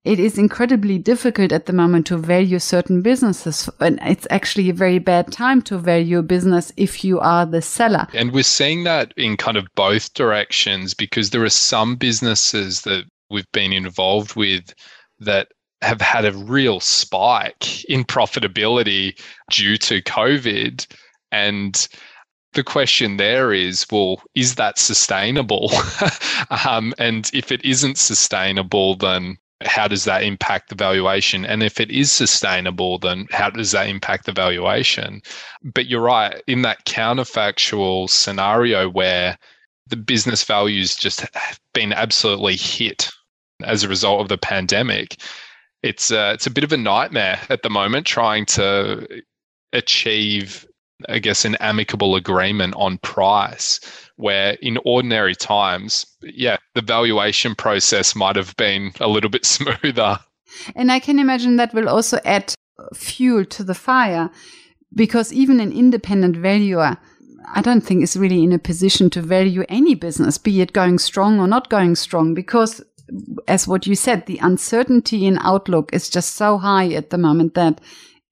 it 0.04 0.18
is 0.18 0.38
incredibly 0.38 0.98
difficult 0.98 1.52
at 1.52 1.66
the 1.66 1.72
moment 1.72 2.06
to 2.06 2.16
value 2.16 2.58
certain 2.58 3.02
businesses. 3.02 3.68
And 3.80 3.98
it's 4.02 4.26
actually 4.30 4.70
a 4.70 4.74
very 4.74 4.98
bad 4.98 5.30
time 5.30 5.60
to 5.62 5.76
value 5.76 6.18
a 6.18 6.22
business 6.22 6.72
if 6.76 7.04
you 7.04 7.20
are 7.20 7.44
the 7.44 7.60
seller. 7.60 8.06
And 8.14 8.32
we're 8.32 8.42
seeing 8.42 8.84
that 8.84 9.12
in 9.16 9.36
kind 9.36 9.56
of 9.56 9.66
both 9.74 10.14
directions 10.14 10.94
because 10.94 11.30
there 11.30 11.44
are 11.44 11.50
some 11.50 11.96
businesses 11.96 12.82
that 12.82 13.04
we've 13.30 13.50
been 13.52 13.72
involved 13.72 14.36
with 14.36 14.72
that 15.18 15.48
have 15.82 16.00
had 16.00 16.24
a 16.24 16.32
real 16.32 16.80
spike 16.80 17.84
in 17.84 18.04
profitability 18.04 19.18
due 19.50 19.76
to 19.78 20.02
COVID. 20.02 20.86
And 21.32 21.88
the 22.52 22.64
question 22.64 23.16
there 23.16 23.52
is 23.52 23.86
well, 23.90 24.22
is 24.34 24.56
that 24.56 24.78
sustainable? 24.78 25.70
um, 26.66 26.92
and 26.98 27.30
if 27.32 27.50
it 27.52 27.64
isn't 27.64 27.98
sustainable, 27.98 28.96
then 28.96 29.38
how 29.64 29.86
does 29.86 30.04
that 30.04 30.22
impact 30.22 30.68
the 30.70 30.74
valuation? 30.74 31.44
And 31.44 31.62
if 31.62 31.80
it 31.80 31.90
is 31.90 32.10
sustainable, 32.10 32.98
then 32.98 33.26
how 33.30 33.50
does 33.50 33.72
that 33.72 33.88
impact 33.88 34.26
the 34.26 34.32
valuation? 34.32 35.20
But 35.62 35.86
you're 35.86 36.00
right, 36.00 36.42
in 36.46 36.62
that 36.62 36.86
counterfactual 36.86 38.08
scenario 38.08 38.88
where 38.88 39.38
the 39.86 39.96
business 39.96 40.44
values 40.44 40.96
just 40.96 41.20
have 41.20 41.60
been 41.74 41.92
absolutely 41.92 42.56
hit 42.56 43.10
as 43.62 43.82
a 43.82 43.88
result 43.88 44.22
of 44.22 44.28
the 44.28 44.38
pandemic, 44.38 45.20
it's 45.82 46.10
a, 46.10 46.32
it's 46.32 46.46
a 46.46 46.50
bit 46.50 46.64
of 46.64 46.72
a 46.72 46.76
nightmare 46.76 47.40
at 47.48 47.62
the 47.62 47.70
moment 47.70 48.06
trying 48.06 48.46
to 48.46 49.06
achieve, 49.72 50.66
I 51.08 51.18
guess, 51.18 51.44
an 51.44 51.56
amicable 51.56 52.16
agreement 52.16 52.74
on 52.76 52.98
price 52.98 53.80
where 54.16 54.52
in 54.60 54.78
ordinary 54.84 55.34
times, 55.34 56.06
yeah, 56.22 56.58
the 56.74 56.82
valuation 56.82 57.54
process 57.54 58.14
might 58.14 58.36
have 58.36 58.54
been 58.56 58.92
a 59.00 59.08
little 59.08 59.30
bit 59.30 59.44
smoother. 59.56 60.18
And 60.74 60.92
I 60.92 61.00
can 61.00 61.18
imagine 61.18 61.56
that 61.56 61.74
will 61.74 61.88
also 61.88 62.18
add 62.24 62.54
uh, 62.78 62.84
fuel 62.94 63.44
to 63.46 63.64
the 63.64 63.74
fire 63.74 64.30
because 64.94 65.32
even 65.32 65.60
an 65.60 65.72
independent 65.72 66.36
valuer, 66.36 66.98
I 67.54 67.62
don't 67.62 67.80
think 67.80 68.02
is 68.02 68.16
really 68.16 68.42
in 68.42 68.52
a 68.52 68.58
position 68.58 69.10
to 69.10 69.22
value 69.22 69.64
any 69.68 69.94
business, 69.94 70.38
be 70.38 70.60
it 70.60 70.72
going 70.72 70.98
strong 70.98 71.40
or 71.40 71.46
not 71.46 71.70
going 71.70 71.94
strong, 71.94 72.34
because 72.34 72.82
as 73.48 73.66
what 73.66 73.86
you 73.86 73.94
said, 73.94 74.26
the 74.26 74.38
uncertainty 74.38 75.26
in 75.26 75.38
outlook 75.38 75.92
is 75.92 76.08
just 76.08 76.34
so 76.34 76.58
high 76.58 76.92
at 76.92 77.10
the 77.10 77.18
moment 77.18 77.54
that 77.54 77.80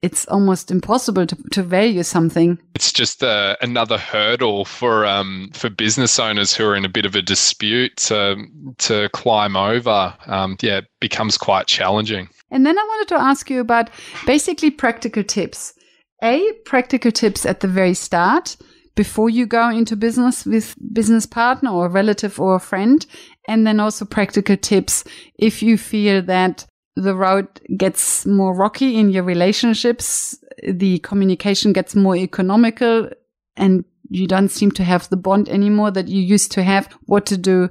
it's 0.01 0.27
almost 0.27 0.71
impossible 0.71 1.27
to, 1.27 1.37
to 1.51 1.62
value 1.62 2.03
something. 2.03 2.59
It's 2.75 2.93
just 2.93 3.23
uh, 3.23 3.57
another 3.61 3.99
hurdle 3.99 4.64
for 4.64 5.05
um, 5.05 5.51
for 5.55 5.69
business 5.69 6.19
owners 6.19 6.55
who 6.55 6.64
are 6.67 6.77
in 6.77 6.85
a 6.85 6.88
bit 6.88 7.05
of 7.05 7.14
a 7.14 7.23
dispute 7.23 7.97
to 7.97 8.37
to 8.79 9.09
climb 9.11 9.57
over. 9.57 10.14
Um, 10.27 10.57
yeah, 10.61 10.79
it 10.79 10.87
becomes 11.01 11.37
quite 11.37 11.67
challenging. 11.67 12.29
And 12.51 12.64
then 12.64 12.79
I 12.79 12.83
wanted 12.83 13.09
to 13.09 13.21
ask 13.21 13.51
you 13.51 13.61
about 13.61 13.91
basically 14.25 14.71
practical 14.71 15.25
tips. 15.25 15.75
A 16.23 16.53
practical 16.64 17.12
tips 17.12 17.47
at 17.47 17.61
the 17.61 17.69
very 17.69 17.95
start 17.95 18.57
before 18.97 19.31
you 19.31 19.47
go 19.47 19.69
into 19.69 19.95
business 19.95 20.45
with 20.45 20.75
business 20.93 21.25
partner 21.27 21.71
or 21.71 21.88
relative 21.88 22.41
or 22.41 22.57
a 22.57 22.61
friend 22.61 23.07
and 23.49 23.67
then 23.67 23.81
also 23.81 24.05
practical 24.05 24.57
tips 24.57 25.03
if 25.39 25.63
you 25.63 25.77
feel 25.77 26.23
that 26.23 26.67
the 26.95 27.15
road 27.15 27.49
gets 27.77 28.27
more 28.27 28.55
rocky 28.55 28.97
in 28.97 29.09
your 29.09 29.23
relationships, 29.23 30.37
the 30.63 30.99
communication 30.99 31.73
gets 31.73 31.95
more 31.95 32.17
economical, 32.17 33.09
and 33.57 33.85
you 34.11 34.27
don't 34.27 34.51
seem 34.51 34.71
to 34.73 34.85
have 34.85 35.09
the 35.09 35.17
bond 35.17 35.49
anymore 35.49 35.91
that 35.93 36.09
you 36.09 36.21
used 36.21 36.53
to 36.53 36.63
have, 36.63 36.89
what 37.07 37.25
to 37.27 37.37
do 37.37 37.71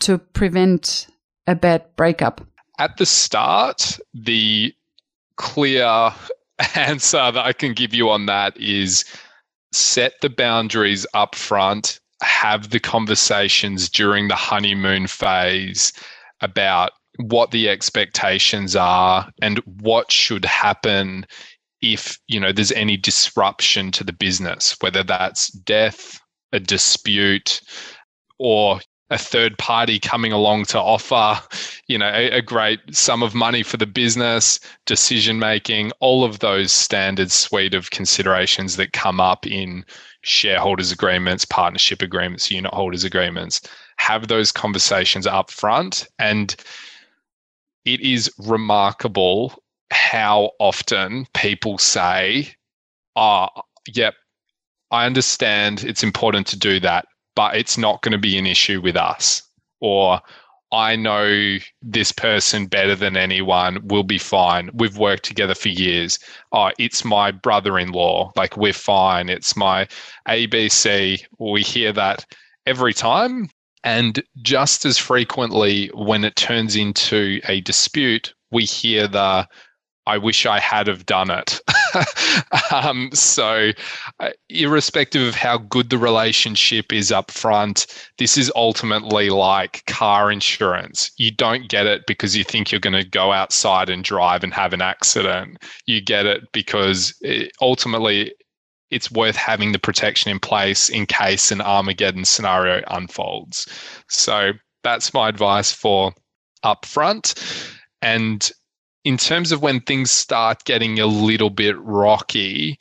to 0.00 0.18
prevent 0.18 1.08
a 1.46 1.54
bad 1.54 1.84
breakup? 1.96 2.40
At 2.78 2.96
the 2.96 3.06
start, 3.06 3.98
the 4.14 4.72
clear 5.36 6.12
answer 6.74 7.32
that 7.32 7.44
I 7.44 7.52
can 7.52 7.72
give 7.72 7.92
you 7.92 8.10
on 8.10 8.26
that 8.26 8.56
is 8.56 9.04
set 9.72 10.14
the 10.22 10.30
boundaries 10.30 11.06
up 11.12 11.34
front, 11.34 11.98
have 12.24 12.70
the 12.70 12.80
conversations 12.80 13.88
during 13.88 14.28
the 14.28 14.34
honeymoon 14.34 15.06
phase 15.06 15.92
about 16.40 16.92
what 17.18 17.50
the 17.52 17.68
expectations 17.68 18.74
are 18.74 19.30
and 19.40 19.58
what 19.80 20.10
should 20.10 20.44
happen 20.44 21.24
if 21.80 22.18
you 22.26 22.40
know 22.40 22.50
there's 22.50 22.72
any 22.72 22.96
disruption 22.96 23.92
to 23.92 24.02
the 24.02 24.12
business 24.12 24.74
whether 24.80 25.02
that's 25.04 25.48
death 25.50 26.18
a 26.52 26.58
dispute 26.58 27.60
or 28.38 28.80
a 29.10 29.18
third 29.18 29.56
party 29.58 29.98
coming 29.98 30.32
along 30.32 30.64
to 30.64 30.78
offer 30.78 31.40
you 31.88 31.98
know 31.98 32.08
a, 32.08 32.30
a 32.30 32.42
great 32.42 32.80
sum 32.90 33.22
of 33.22 33.34
money 33.34 33.62
for 33.62 33.76
the 33.76 33.86
business 33.86 34.58
decision 34.86 35.38
making 35.38 35.92
all 36.00 36.24
of 36.24 36.38
those 36.38 36.72
standard 36.72 37.30
suite 37.30 37.74
of 37.74 37.90
considerations 37.90 38.76
that 38.76 38.92
come 38.92 39.20
up 39.20 39.46
in 39.46 39.84
shareholders 40.22 40.90
agreements 40.90 41.44
partnership 41.44 42.02
agreements 42.02 42.50
unit 42.50 42.72
holders 42.72 43.04
agreements. 43.04 43.60
Have 43.98 44.28
those 44.28 44.50
conversations 44.50 45.26
up 45.26 45.50
front 45.50 46.06
and 46.18 46.56
it 47.84 48.00
is 48.00 48.32
remarkable 48.38 49.54
how 49.90 50.50
often 50.58 51.26
people 51.34 51.78
say, 51.78 52.48
oh, 53.14 53.48
yep, 53.92 54.14
I 54.90 55.06
understand 55.06 55.84
it's 55.84 56.02
important 56.02 56.46
to 56.48 56.58
do 56.58 56.80
that, 56.80 57.06
but 57.34 57.56
it's 57.56 57.78
not 57.78 58.02
going 58.02 58.12
to 58.12 58.18
be 58.18 58.38
an 58.38 58.46
issue 58.46 58.80
with 58.80 58.96
us. 58.96 59.42
Or 59.80 60.20
I 60.72 60.96
know 60.96 61.58
this 61.82 62.10
person 62.10 62.66
better 62.66 62.96
than 62.96 63.16
anyone, 63.16 63.80
we'll 63.84 64.02
be 64.02 64.18
fine. 64.18 64.70
We've 64.74 64.98
worked 64.98 65.24
together 65.24 65.54
for 65.54 65.68
years. 65.68 66.18
Oh, 66.52 66.70
it's 66.78 67.04
my 67.04 67.30
brother 67.30 67.78
in 67.78 67.92
law. 67.92 68.32
Like, 68.36 68.56
we're 68.56 68.72
fine. 68.72 69.28
It's 69.28 69.56
my 69.56 69.86
ABC. 70.28 71.24
We 71.38 71.62
hear 71.62 71.92
that 71.92 72.26
every 72.66 72.92
time. 72.94 73.50
And 73.84 74.22
just 74.42 74.84
as 74.84 74.98
frequently, 74.98 75.88
when 75.94 76.24
it 76.24 76.36
turns 76.36 76.74
into 76.74 77.40
a 77.46 77.60
dispute, 77.60 78.34
we 78.50 78.64
hear 78.64 79.06
the 79.06 79.46
I 80.06 80.18
wish 80.18 80.44
I 80.44 80.60
had 80.60 80.86
have 80.86 81.06
done 81.06 81.30
it. 81.30 81.60
um, 82.72 83.10
so, 83.12 83.70
uh, 84.20 84.30
irrespective 84.48 85.26
of 85.28 85.34
how 85.34 85.58
good 85.58 85.90
the 85.90 85.98
relationship 85.98 86.92
is 86.92 87.12
up 87.12 87.30
front, 87.30 87.86
this 88.18 88.36
is 88.36 88.52
ultimately 88.54 89.30
like 89.30 89.84
car 89.86 90.30
insurance. 90.30 91.10
You 91.16 91.30
don't 91.30 91.68
get 91.68 91.86
it 91.86 92.02
because 92.06 92.36
you 92.36 92.44
think 92.44 92.70
you're 92.70 92.80
going 92.80 93.00
to 93.00 93.08
go 93.08 93.32
outside 93.32 93.88
and 93.88 94.04
drive 94.04 94.44
and 94.44 94.52
have 94.54 94.72
an 94.72 94.82
accident. 94.82 95.58
You 95.86 96.00
get 96.00 96.26
it 96.26 96.42
because 96.52 97.14
it, 97.20 97.52
ultimately 97.60 98.34
it's 98.90 99.10
worth 99.10 99.36
having 99.36 99.72
the 99.72 99.78
protection 99.78 100.30
in 100.30 100.38
place 100.38 100.88
in 100.88 101.06
case 101.06 101.50
an 101.50 101.60
Armageddon 101.60 102.24
scenario 102.24 102.82
unfolds. 102.88 103.66
So 104.08 104.52
that's 104.82 105.12
my 105.12 105.28
advice 105.28 105.72
for 105.72 106.12
upfront. 106.64 107.34
And 108.02 108.50
in 109.04 109.16
terms 109.18 109.52
of 109.52 109.62
when 109.62 109.80
things 109.80 110.10
start 110.10 110.64
getting 110.64 110.98
a 110.98 111.06
little 111.06 111.50
bit 111.50 111.78
rocky, 111.78 112.78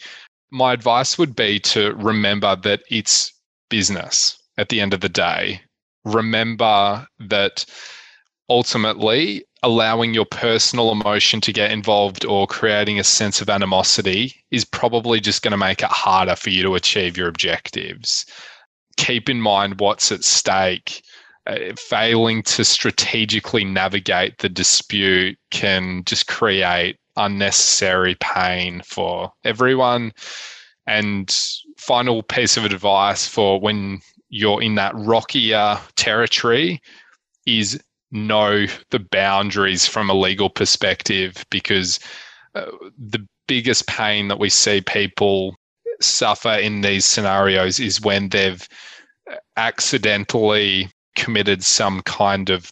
my 0.51 0.73
advice 0.73 1.17
would 1.17 1.35
be 1.35 1.59
to 1.59 1.93
remember 1.95 2.55
that 2.55 2.81
it's 2.89 3.33
business 3.69 4.37
at 4.57 4.69
the 4.69 4.79
end 4.79 4.93
of 4.93 5.01
the 5.01 5.09
day. 5.09 5.61
Remember 6.05 7.07
that 7.19 7.65
ultimately 8.49 9.43
allowing 9.63 10.13
your 10.13 10.25
personal 10.25 10.91
emotion 10.91 11.39
to 11.41 11.53
get 11.53 11.71
involved 11.71 12.25
or 12.25 12.45
creating 12.45 12.99
a 12.99 13.03
sense 13.03 13.41
of 13.41 13.49
animosity 13.49 14.35
is 14.51 14.65
probably 14.65 15.19
just 15.19 15.41
going 15.41 15.51
to 15.51 15.57
make 15.57 15.81
it 15.81 15.89
harder 15.89 16.35
for 16.35 16.49
you 16.49 16.61
to 16.61 16.75
achieve 16.75 17.17
your 17.17 17.29
objectives. 17.29 18.25
Keep 18.97 19.29
in 19.29 19.41
mind 19.41 19.79
what's 19.79 20.11
at 20.11 20.23
stake. 20.23 21.01
Uh, 21.45 21.73
failing 21.77 22.41
to 22.41 22.63
strategically 22.63 23.65
navigate 23.65 24.37
the 24.37 24.47
dispute 24.47 25.37
can 25.51 26.01
just 26.05 26.27
create 26.27 26.97
unnecessary 27.17 28.15
pain 28.21 28.81
for 28.85 29.29
everyone. 29.43 30.13
And 30.87 31.29
final 31.77 32.23
piece 32.23 32.55
of 32.55 32.63
advice 32.63 33.27
for 33.27 33.59
when 33.59 33.99
you're 34.29 34.61
in 34.61 34.75
that 34.75 34.95
rockier 34.95 35.77
territory 35.97 36.81
is 37.45 37.81
know 38.11 38.65
the 38.91 38.99
boundaries 38.99 39.85
from 39.85 40.09
a 40.09 40.13
legal 40.13 40.49
perspective 40.49 41.45
because 41.49 41.99
uh, 42.55 42.65
the 42.97 43.25
biggest 43.47 43.85
pain 43.87 44.29
that 44.29 44.39
we 44.39 44.49
see 44.49 44.79
people 44.79 45.55
suffer 45.99 46.53
in 46.53 46.81
these 46.81 47.05
scenarios 47.05 47.79
is 47.79 48.01
when 48.01 48.29
they've 48.29 48.67
accidentally 49.57 50.89
committed 51.15 51.63
some 51.63 52.01
kind 52.01 52.49
of 52.49 52.71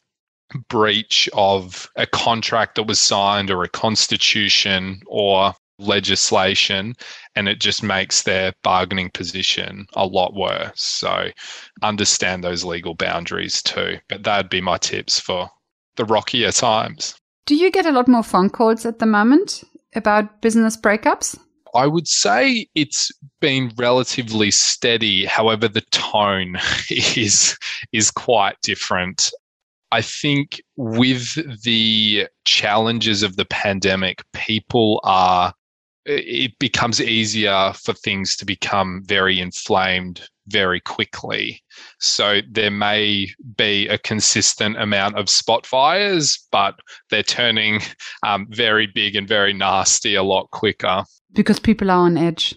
breach 0.67 1.29
of 1.33 1.89
a 1.95 2.05
contract 2.05 2.75
that 2.75 2.83
was 2.83 2.99
signed 2.99 3.49
or 3.49 3.63
a 3.63 3.69
constitution 3.69 5.01
or 5.07 5.53
legislation 5.79 6.93
and 7.35 7.47
it 7.47 7.59
just 7.59 7.81
makes 7.81 8.23
their 8.23 8.53
bargaining 8.63 9.09
position 9.09 9.87
a 9.93 10.05
lot 10.05 10.33
worse. 10.35 10.81
So 10.81 11.29
understand 11.81 12.43
those 12.43 12.63
legal 12.63 12.93
boundaries 12.93 13.61
too. 13.61 13.97
But 14.07 14.23
that'd 14.23 14.49
be 14.49 14.61
my 14.61 14.77
tips 14.77 15.19
for 15.19 15.49
the 15.95 16.05
rockier 16.05 16.51
times. 16.51 17.15
Do 17.45 17.55
you 17.55 17.71
get 17.71 17.85
a 17.85 17.91
lot 17.91 18.07
more 18.07 18.23
phone 18.23 18.49
calls 18.49 18.85
at 18.85 18.99
the 18.99 19.05
moment 19.05 19.63
about 19.95 20.41
business 20.41 20.77
breakups? 20.77 21.37
I 21.73 21.87
would 21.87 22.07
say 22.07 22.67
it's 22.75 23.11
been 23.39 23.71
relatively 23.77 24.51
steady. 24.51 25.25
However, 25.25 25.67
the 25.67 25.81
tone 25.91 26.57
is 26.89 27.57
is 27.91 28.11
quite 28.11 28.55
different. 28.61 29.31
I 29.91 30.01
think 30.01 30.61
with 30.77 31.37
the 31.63 32.27
challenges 32.45 33.23
of 33.23 33.35
the 33.35 33.45
pandemic, 33.45 34.23
people 34.33 35.01
are 35.03 35.53
it 36.05 36.57
becomes 36.59 36.99
easier 36.99 37.73
for 37.75 37.93
things 37.93 38.35
to 38.35 38.45
become 38.45 39.03
very 39.05 39.39
inflamed 39.39 40.27
very 40.47 40.79
quickly. 40.79 41.63
So 41.99 42.41
there 42.49 42.71
may 42.71 43.27
be 43.55 43.87
a 43.87 43.99
consistent 43.99 44.77
amount 44.77 45.17
of 45.17 45.29
spot 45.29 45.67
fires, 45.67 46.47
but 46.51 46.75
they're 47.09 47.21
turning 47.21 47.81
um, 48.23 48.47
very 48.49 48.87
big 48.87 49.15
and 49.15 49.27
very 49.27 49.53
nasty 49.53 50.15
a 50.15 50.23
lot 50.23 50.49
quicker. 50.49 51.03
Because 51.33 51.59
people 51.59 51.89
are 51.89 52.05
on 52.05 52.17
edge. 52.17 52.55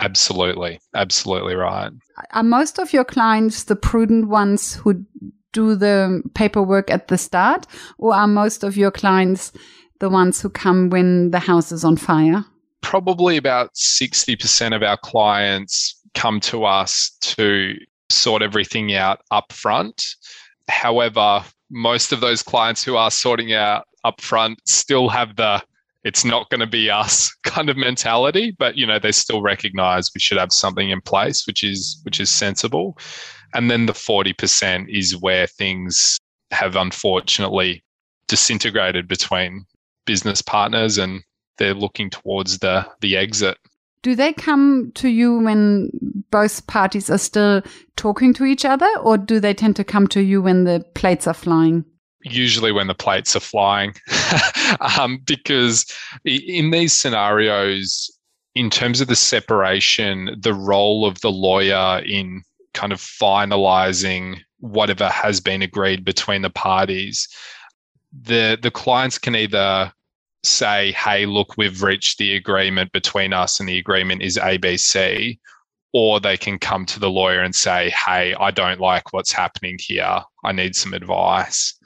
Absolutely. 0.00 0.80
Absolutely 0.94 1.54
right. 1.54 1.92
Are 2.32 2.42
most 2.42 2.78
of 2.78 2.92
your 2.92 3.04
clients 3.04 3.64
the 3.64 3.76
prudent 3.76 4.28
ones 4.28 4.74
who 4.74 5.04
do 5.52 5.74
the 5.74 6.22
paperwork 6.34 6.90
at 6.90 7.08
the 7.08 7.18
start, 7.18 7.66
or 7.98 8.14
are 8.14 8.28
most 8.28 8.62
of 8.62 8.76
your 8.76 8.90
clients 8.90 9.52
the 9.98 10.08
ones 10.08 10.40
who 10.40 10.48
come 10.48 10.90
when 10.90 11.30
the 11.30 11.40
house 11.40 11.72
is 11.72 11.84
on 11.84 11.96
fire? 11.96 12.44
probably 12.82 13.36
about 13.36 13.74
60% 13.74 14.74
of 14.74 14.82
our 14.82 14.96
clients 14.96 16.00
come 16.14 16.40
to 16.40 16.64
us 16.64 17.10
to 17.20 17.74
sort 18.10 18.42
everything 18.42 18.94
out 18.94 19.20
up 19.30 19.52
front. 19.52 20.02
However, 20.68 21.44
most 21.70 22.12
of 22.12 22.20
those 22.20 22.42
clients 22.42 22.82
who 22.82 22.96
are 22.96 23.10
sorting 23.10 23.52
out 23.52 23.86
up 24.04 24.20
front 24.20 24.60
still 24.66 25.08
have 25.08 25.36
the 25.36 25.62
it's 26.04 26.24
not 26.24 26.48
going 26.50 26.60
to 26.60 26.66
be 26.66 26.90
us 26.90 27.34
kind 27.44 27.68
of 27.68 27.76
mentality 27.76 28.54
but 28.58 28.76
you 28.76 28.86
know 28.86 28.98
they 28.98 29.12
still 29.12 29.42
recognize 29.42 30.10
we 30.14 30.20
should 30.20 30.38
have 30.38 30.52
something 30.52 30.90
in 30.90 31.00
place 31.00 31.46
which 31.46 31.64
is 31.64 32.00
which 32.04 32.20
is 32.20 32.30
sensible. 32.30 32.96
And 33.54 33.70
then 33.70 33.86
the 33.86 33.92
40% 33.92 34.86
is 34.88 35.16
where 35.16 35.46
things 35.46 36.18
have 36.50 36.76
unfortunately 36.76 37.82
disintegrated 38.26 39.08
between 39.08 39.64
business 40.06 40.42
partners 40.42 40.98
and 40.98 41.22
they're 41.56 41.74
looking 41.74 42.10
towards 42.10 42.58
the 42.58 42.86
the 43.00 43.16
exit. 43.16 43.58
Do 44.02 44.14
they 44.14 44.32
come 44.32 44.92
to 44.94 45.08
you 45.08 45.40
when 45.40 45.90
both 46.30 46.66
parties 46.66 47.10
are 47.10 47.18
still 47.18 47.62
talking 47.96 48.32
to 48.34 48.44
each 48.44 48.64
other 48.64 48.88
or 49.02 49.18
do 49.18 49.40
they 49.40 49.54
tend 49.54 49.76
to 49.76 49.84
come 49.84 50.06
to 50.08 50.20
you 50.20 50.40
when 50.40 50.64
the 50.64 50.84
plates 50.94 51.26
are 51.26 51.34
flying 51.34 51.84
usually 52.22 52.72
when 52.72 52.86
the 52.86 52.94
plates 52.94 53.36
are 53.36 53.40
flying. 53.40 53.94
Um, 54.98 55.18
because 55.24 55.86
in 56.26 56.70
these 56.70 56.92
scenarios 56.92 58.10
in 58.54 58.68
terms 58.70 59.00
of 59.00 59.08
the 59.08 59.16
separation 59.16 60.36
the 60.38 60.52
role 60.52 61.06
of 61.06 61.20
the 61.20 61.30
lawyer 61.30 62.02
in 62.04 62.42
kind 62.74 62.92
of 62.92 63.00
finalizing 63.00 64.40
whatever 64.60 65.08
has 65.08 65.40
been 65.40 65.62
agreed 65.62 66.04
between 66.04 66.42
the 66.42 66.50
parties 66.50 67.28
the 68.12 68.58
the 68.60 68.70
clients 68.70 69.16
can 69.16 69.34
either 69.34 69.92
say 70.42 70.92
hey 70.92 71.24
look 71.24 71.56
we've 71.56 71.82
reached 71.82 72.18
the 72.18 72.34
agreement 72.36 72.92
between 72.92 73.32
us 73.32 73.60
and 73.60 73.68
the 73.68 73.78
agreement 73.78 74.22
is 74.22 74.36
abc 74.36 75.38
or 75.94 76.20
they 76.20 76.36
can 76.36 76.58
come 76.58 76.84
to 76.84 77.00
the 77.00 77.10
lawyer 77.10 77.40
and 77.40 77.54
say 77.54 77.90
hey 77.90 78.34
i 78.34 78.50
don't 78.50 78.80
like 78.80 79.12
what's 79.12 79.32
happening 79.32 79.78
here. 79.80 80.20
I 80.44 80.52
need 80.52 80.74
some 80.74 80.92
advice 80.94 81.77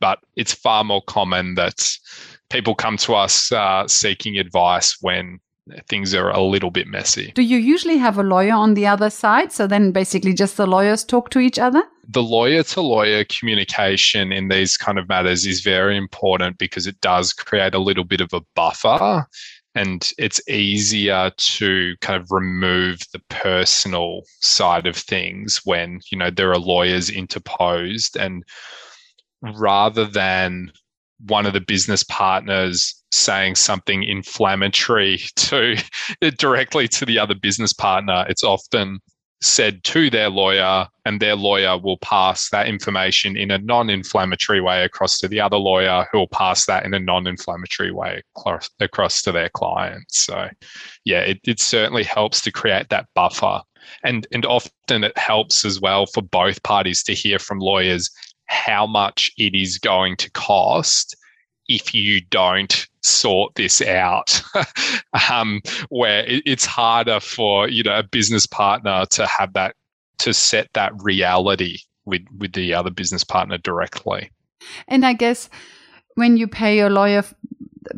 but 0.00 0.18
it's 0.36 0.52
far 0.52 0.84
more 0.84 1.02
common 1.02 1.54
that 1.54 1.96
people 2.50 2.74
come 2.74 2.96
to 2.98 3.14
us 3.14 3.52
uh, 3.52 3.86
seeking 3.86 4.38
advice 4.38 4.96
when 5.00 5.38
things 5.88 6.14
are 6.14 6.30
a 6.30 6.42
little 6.42 6.70
bit 6.70 6.86
messy. 6.86 7.32
Do 7.34 7.42
you 7.42 7.58
usually 7.58 7.98
have 7.98 8.18
a 8.18 8.22
lawyer 8.22 8.54
on 8.54 8.74
the 8.74 8.86
other 8.86 9.10
side? 9.10 9.52
So 9.52 9.66
then 9.66 9.92
basically 9.92 10.32
just 10.32 10.56
the 10.56 10.66
lawyers 10.66 11.04
talk 11.04 11.30
to 11.30 11.38
each 11.38 11.58
other? 11.58 11.82
The 12.08 12.22
lawyer 12.22 12.62
to 12.64 12.80
lawyer 12.80 13.24
communication 13.24 14.32
in 14.32 14.48
these 14.48 14.76
kind 14.76 14.98
of 14.98 15.08
matters 15.08 15.46
is 15.46 15.60
very 15.60 15.96
important 15.96 16.58
because 16.58 16.86
it 16.86 17.00
does 17.00 17.32
create 17.32 17.74
a 17.74 17.78
little 17.78 18.04
bit 18.04 18.20
of 18.20 18.32
a 18.32 18.40
buffer 18.56 19.26
and 19.74 20.12
it's 20.18 20.40
easier 20.48 21.30
to 21.36 21.94
kind 22.00 22.20
of 22.20 22.30
remove 22.30 23.00
the 23.12 23.20
personal 23.28 24.22
side 24.40 24.86
of 24.86 24.96
things 24.96 25.60
when 25.64 26.00
you 26.10 26.18
know 26.18 26.30
there 26.30 26.50
are 26.50 26.58
lawyers 26.58 27.08
interposed 27.08 28.16
and 28.16 28.44
rather 29.42 30.04
than 30.04 30.72
one 31.26 31.46
of 31.46 31.52
the 31.52 31.60
business 31.60 32.02
partners 32.04 32.94
saying 33.12 33.54
something 33.54 34.02
inflammatory 34.02 35.18
to 35.36 35.76
directly 36.38 36.88
to 36.88 37.04
the 37.04 37.18
other 37.18 37.34
business 37.34 37.72
partner. 37.72 38.24
It's 38.28 38.44
often 38.44 39.00
said 39.42 39.82
to 39.84 40.10
their 40.10 40.28
lawyer 40.28 40.86
and 41.06 41.18
their 41.18 41.34
lawyer 41.34 41.78
will 41.78 41.96
pass 41.98 42.50
that 42.50 42.68
information 42.68 43.38
in 43.38 43.50
a 43.50 43.58
non-inflammatory 43.58 44.60
way 44.60 44.84
across 44.84 45.18
to 45.18 45.28
the 45.28 45.40
other 45.40 45.56
lawyer 45.56 46.06
who 46.12 46.18
will 46.18 46.28
pass 46.28 46.66
that 46.66 46.84
in 46.84 46.92
a 46.92 46.98
non-inflammatory 46.98 47.90
way 47.90 48.22
across 48.80 49.22
to 49.22 49.32
their 49.32 49.48
client. 49.48 50.04
So 50.10 50.48
yeah 51.04 51.20
it, 51.20 51.40
it 51.44 51.58
certainly 51.58 52.04
helps 52.04 52.42
to 52.42 52.52
create 52.52 52.90
that 52.90 53.06
buffer. 53.14 53.62
And 54.04 54.26
and 54.30 54.44
often 54.44 55.04
it 55.04 55.16
helps 55.16 55.64
as 55.64 55.80
well 55.80 56.04
for 56.04 56.20
both 56.20 56.62
parties 56.62 57.02
to 57.04 57.14
hear 57.14 57.38
from 57.38 57.60
lawyers 57.60 58.10
how 58.50 58.86
much 58.86 59.32
it 59.38 59.54
is 59.54 59.78
going 59.78 60.16
to 60.16 60.30
cost 60.32 61.16
if 61.68 61.94
you 61.94 62.20
don't 62.30 62.88
sort 63.02 63.54
this 63.54 63.80
out. 63.80 64.42
Um, 65.28 65.60
where 65.88 66.24
it, 66.24 66.44
it's 66.46 66.64
harder 66.64 67.18
for 67.18 67.68
you 67.68 67.82
know 67.82 67.98
a 67.98 68.02
business 68.04 68.46
partner 68.46 69.06
to 69.10 69.26
have 69.26 69.52
that 69.54 69.74
to 70.18 70.32
set 70.32 70.68
that 70.74 70.92
reality 71.02 71.78
with 72.04 72.22
with 72.38 72.52
the 72.52 72.74
other 72.74 72.90
business 72.90 73.24
partner 73.24 73.58
directly. 73.58 74.30
And 74.86 75.04
i 75.04 75.12
guess 75.12 75.50
when 76.14 76.36
you 76.36 76.46
pay 76.46 76.76
your 76.76 76.90
lawyer 76.90 77.24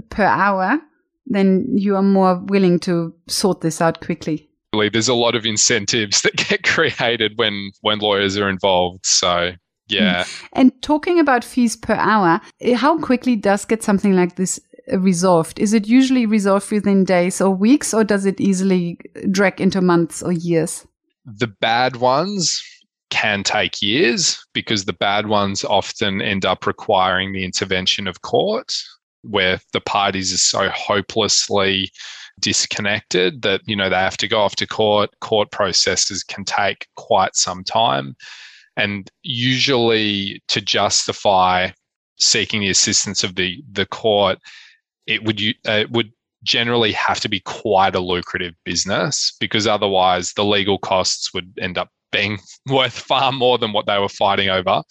per 0.09 0.25
hour 0.25 0.81
then 1.27 1.67
you 1.77 1.97
are 1.97 2.03
more 2.03 2.37
willing 2.47 2.79
to 2.81 3.15
sort 3.29 3.61
this 3.61 3.81
out 3.81 4.01
quickly. 4.01 4.49
There's 4.73 5.09
a 5.09 5.15
lot 5.15 5.35
of 5.35 5.45
incentives 5.45 6.23
that 6.23 6.37
get 6.49 6.63
created 6.63 7.33
when 7.37 7.73
when 7.83 7.99
lawyers 7.99 8.39
are 8.39 8.49
involved 8.49 9.05
so 9.05 9.53
yeah. 10.01 10.25
And 10.53 10.73
talking 10.83 11.19
about 11.19 11.45
fees 11.45 11.77
per 11.77 11.95
hour, 11.95 12.41
eh, 12.61 12.75
how 12.75 12.99
quickly 12.99 13.37
does 13.37 13.65
get 13.65 13.83
something 13.83 14.15
like 14.15 14.37
this 14.37 14.61
eh, 14.89 14.97
resolved? 14.97 15.59
Is 15.59 15.73
it 15.73 15.87
usually 15.87 16.27
resolved 16.27 16.71
within 16.71 17.05
days 17.05 17.41
or 17.41 17.51
weeks, 17.51 17.93
or 17.95 18.05
does 18.05 18.27
it 18.27 18.41
easily 18.41 18.99
drag 19.31 19.61
into 19.61 19.81
months 19.81 20.23
or 20.23 20.33
years? 20.33 20.87
The 21.25 21.47
bad 21.47 21.97
ones 21.97 22.63
can 23.11 23.43
take 23.43 23.83
years 23.83 24.43
because 24.55 24.87
the 24.87 24.93
bad 24.95 25.27
ones 25.27 25.65
often 25.65 26.23
end 26.23 26.47
up 26.47 26.67
requiring 26.67 27.33
the 27.33 27.45
intervention 27.45 28.09
of 28.09 28.23
court, 28.23 28.75
where 29.23 29.61
the 29.73 29.81
parties 29.81 30.33
are 30.33 30.39
so 30.39 30.69
hopelessly 30.71 31.91
disconnected 32.41 33.43
that 33.43 33.61
you 33.67 33.77
know 33.77 33.89
they 33.89 33.97
have 33.97 34.17
to 34.17 34.27
go 34.27 34.41
off 34.41 34.57
to 34.57 34.67
court 34.67 35.11
court 35.21 35.51
processes 35.51 36.25
can 36.25 36.45
take 36.45 36.89
quite 36.97 37.37
some 37.37 37.63
time 37.63 38.17
and 38.77 39.11
usually, 39.23 40.43
to 40.49 40.61
justify 40.61 41.71
seeking 42.19 42.61
the 42.61 42.71
assistance 42.71 43.25
of 43.25 43.35
the 43.35 43.63
the 43.71 43.87
court, 43.87 44.39
it 45.07 45.25
would 45.25 45.41
uh, 45.69 45.73
it 45.73 45.91
would 45.91 46.13
generally 46.43 46.93
have 46.93 47.21
to 47.21 47.29
be 47.29 47.41
quite 47.41 47.95
a 47.95 48.01
lucrative 48.01 48.55
business 48.65 49.35
because 49.39 49.67
otherwise 49.67 50.33
the 50.33 50.45
legal 50.45 50.79
costs 50.79 51.33
would 51.33 51.53
end 51.61 51.79
up 51.79 51.89
being 52.11 52.39
worth 52.69 52.99
far 52.99 53.33
more 53.33 53.59
than 53.59 53.73
what 53.73 53.87
they 53.87 53.99
were 53.99 54.09
fighting 54.09 54.49
over. 54.49 54.83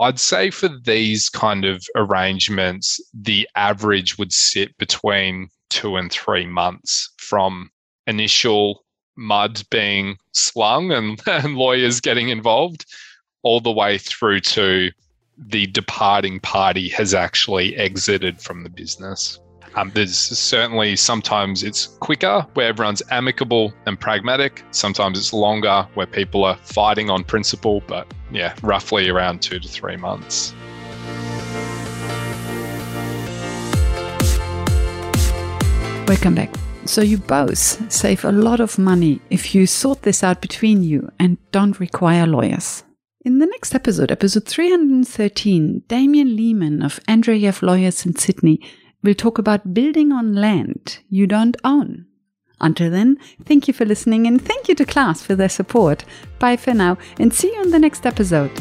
I'd 0.00 0.18
say 0.18 0.50
for 0.50 0.68
these 0.68 1.28
kind 1.28 1.64
of 1.64 1.84
arrangements, 1.94 3.00
the 3.14 3.48
average 3.54 4.18
would 4.18 4.32
sit 4.32 4.76
between 4.78 5.48
two 5.70 5.96
and 5.96 6.10
three 6.10 6.46
months 6.46 7.12
from 7.18 7.70
initial 8.06 8.84
mud 9.16 9.62
being 9.70 10.16
slung 10.32 10.92
and, 10.92 11.20
and 11.26 11.56
lawyers 11.56 12.00
getting 12.00 12.28
involved, 12.28 12.86
all 13.42 13.60
the 13.60 13.72
way 13.72 13.98
through 13.98 14.40
to 14.40 14.90
the 15.38 15.66
departing 15.68 16.38
party 16.40 16.88
has 16.90 17.14
actually 17.14 17.76
exited 17.76 18.40
from 18.40 18.62
the 18.62 18.70
business. 18.70 19.40
Um, 19.74 19.90
there's 19.94 20.18
certainly 20.18 20.96
sometimes 20.96 21.62
it's 21.62 21.86
quicker 21.86 22.46
where 22.54 22.68
everyone's 22.68 23.02
amicable 23.10 23.72
and 23.86 23.98
pragmatic. 23.98 24.62
Sometimes 24.70 25.18
it's 25.18 25.32
longer 25.32 25.88
where 25.94 26.06
people 26.06 26.44
are 26.44 26.56
fighting 26.58 27.08
on 27.08 27.24
principle, 27.24 27.82
but 27.86 28.06
yeah, 28.30 28.54
roughly 28.62 29.08
around 29.08 29.40
two 29.40 29.58
to 29.58 29.68
three 29.68 29.96
months. 29.96 30.54
Welcome 36.06 36.34
back. 36.34 36.50
So 36.84 37.00
you 37.00 37.18
both 37.18 37.92
save 37.92 38.24
a 38.24 38.32
lot 38.32 38.60
of 38.60 38.78
money 38.78 39.20
if 39.30 39.54
you 39.54 39.66
sort 39.66 40.02
this 40.02 40.22
out 40.22 40.40
between 40.40 40.82
you 40.82 41.10
and 41.18 41.38
don't 41.52 41.78
require 41.78 42.26
lawyers. 42.26 42.84
In 43.24 43.38
the 43.38 43.46
next 43.46 43.74
episode, 43.74 44.10
episode 44.10 44.46
313, 44.48 45.84
Damien 45.86 46.36
Lehman 46.36 46.82
of 46.82 46.98
Andreyev 47.08 47.62
Lawyers 47.62 48.04
in 48.04 48.16
Sydney 48.16 48.60
will 49.02 49.14
talk 49.14 49.38
about 49.38 49.72
building 49.72 50.10
on 50.10 50.34
land 50.34 50.98
you 51.08 51.28
don't 51.28 51.56
own. 51.62 52.06
Until 52.60 52.90
then, 52.90 53.16
thank 53.44 53.68
you 53.68 53.74
for 53.74 53.84
listening 53.84 54.26
and 54.26 54.40
thank 54.40 54.68
you 54.68 54.74
to 54.74 54.84
Class 54.84 55.22
for 55.22 55.36
their 55.36 55.48
support. 55.48 56.04
Bye 56.38 56.56
for 56.56 56.74
now 56.74 56.98
and 57.18 57.32
see 57.32 57.52
you 57.54 57.62
in 57.62 57.70
the 57.70 57.78
next 57.78 58.06
episode. 58.06 58.52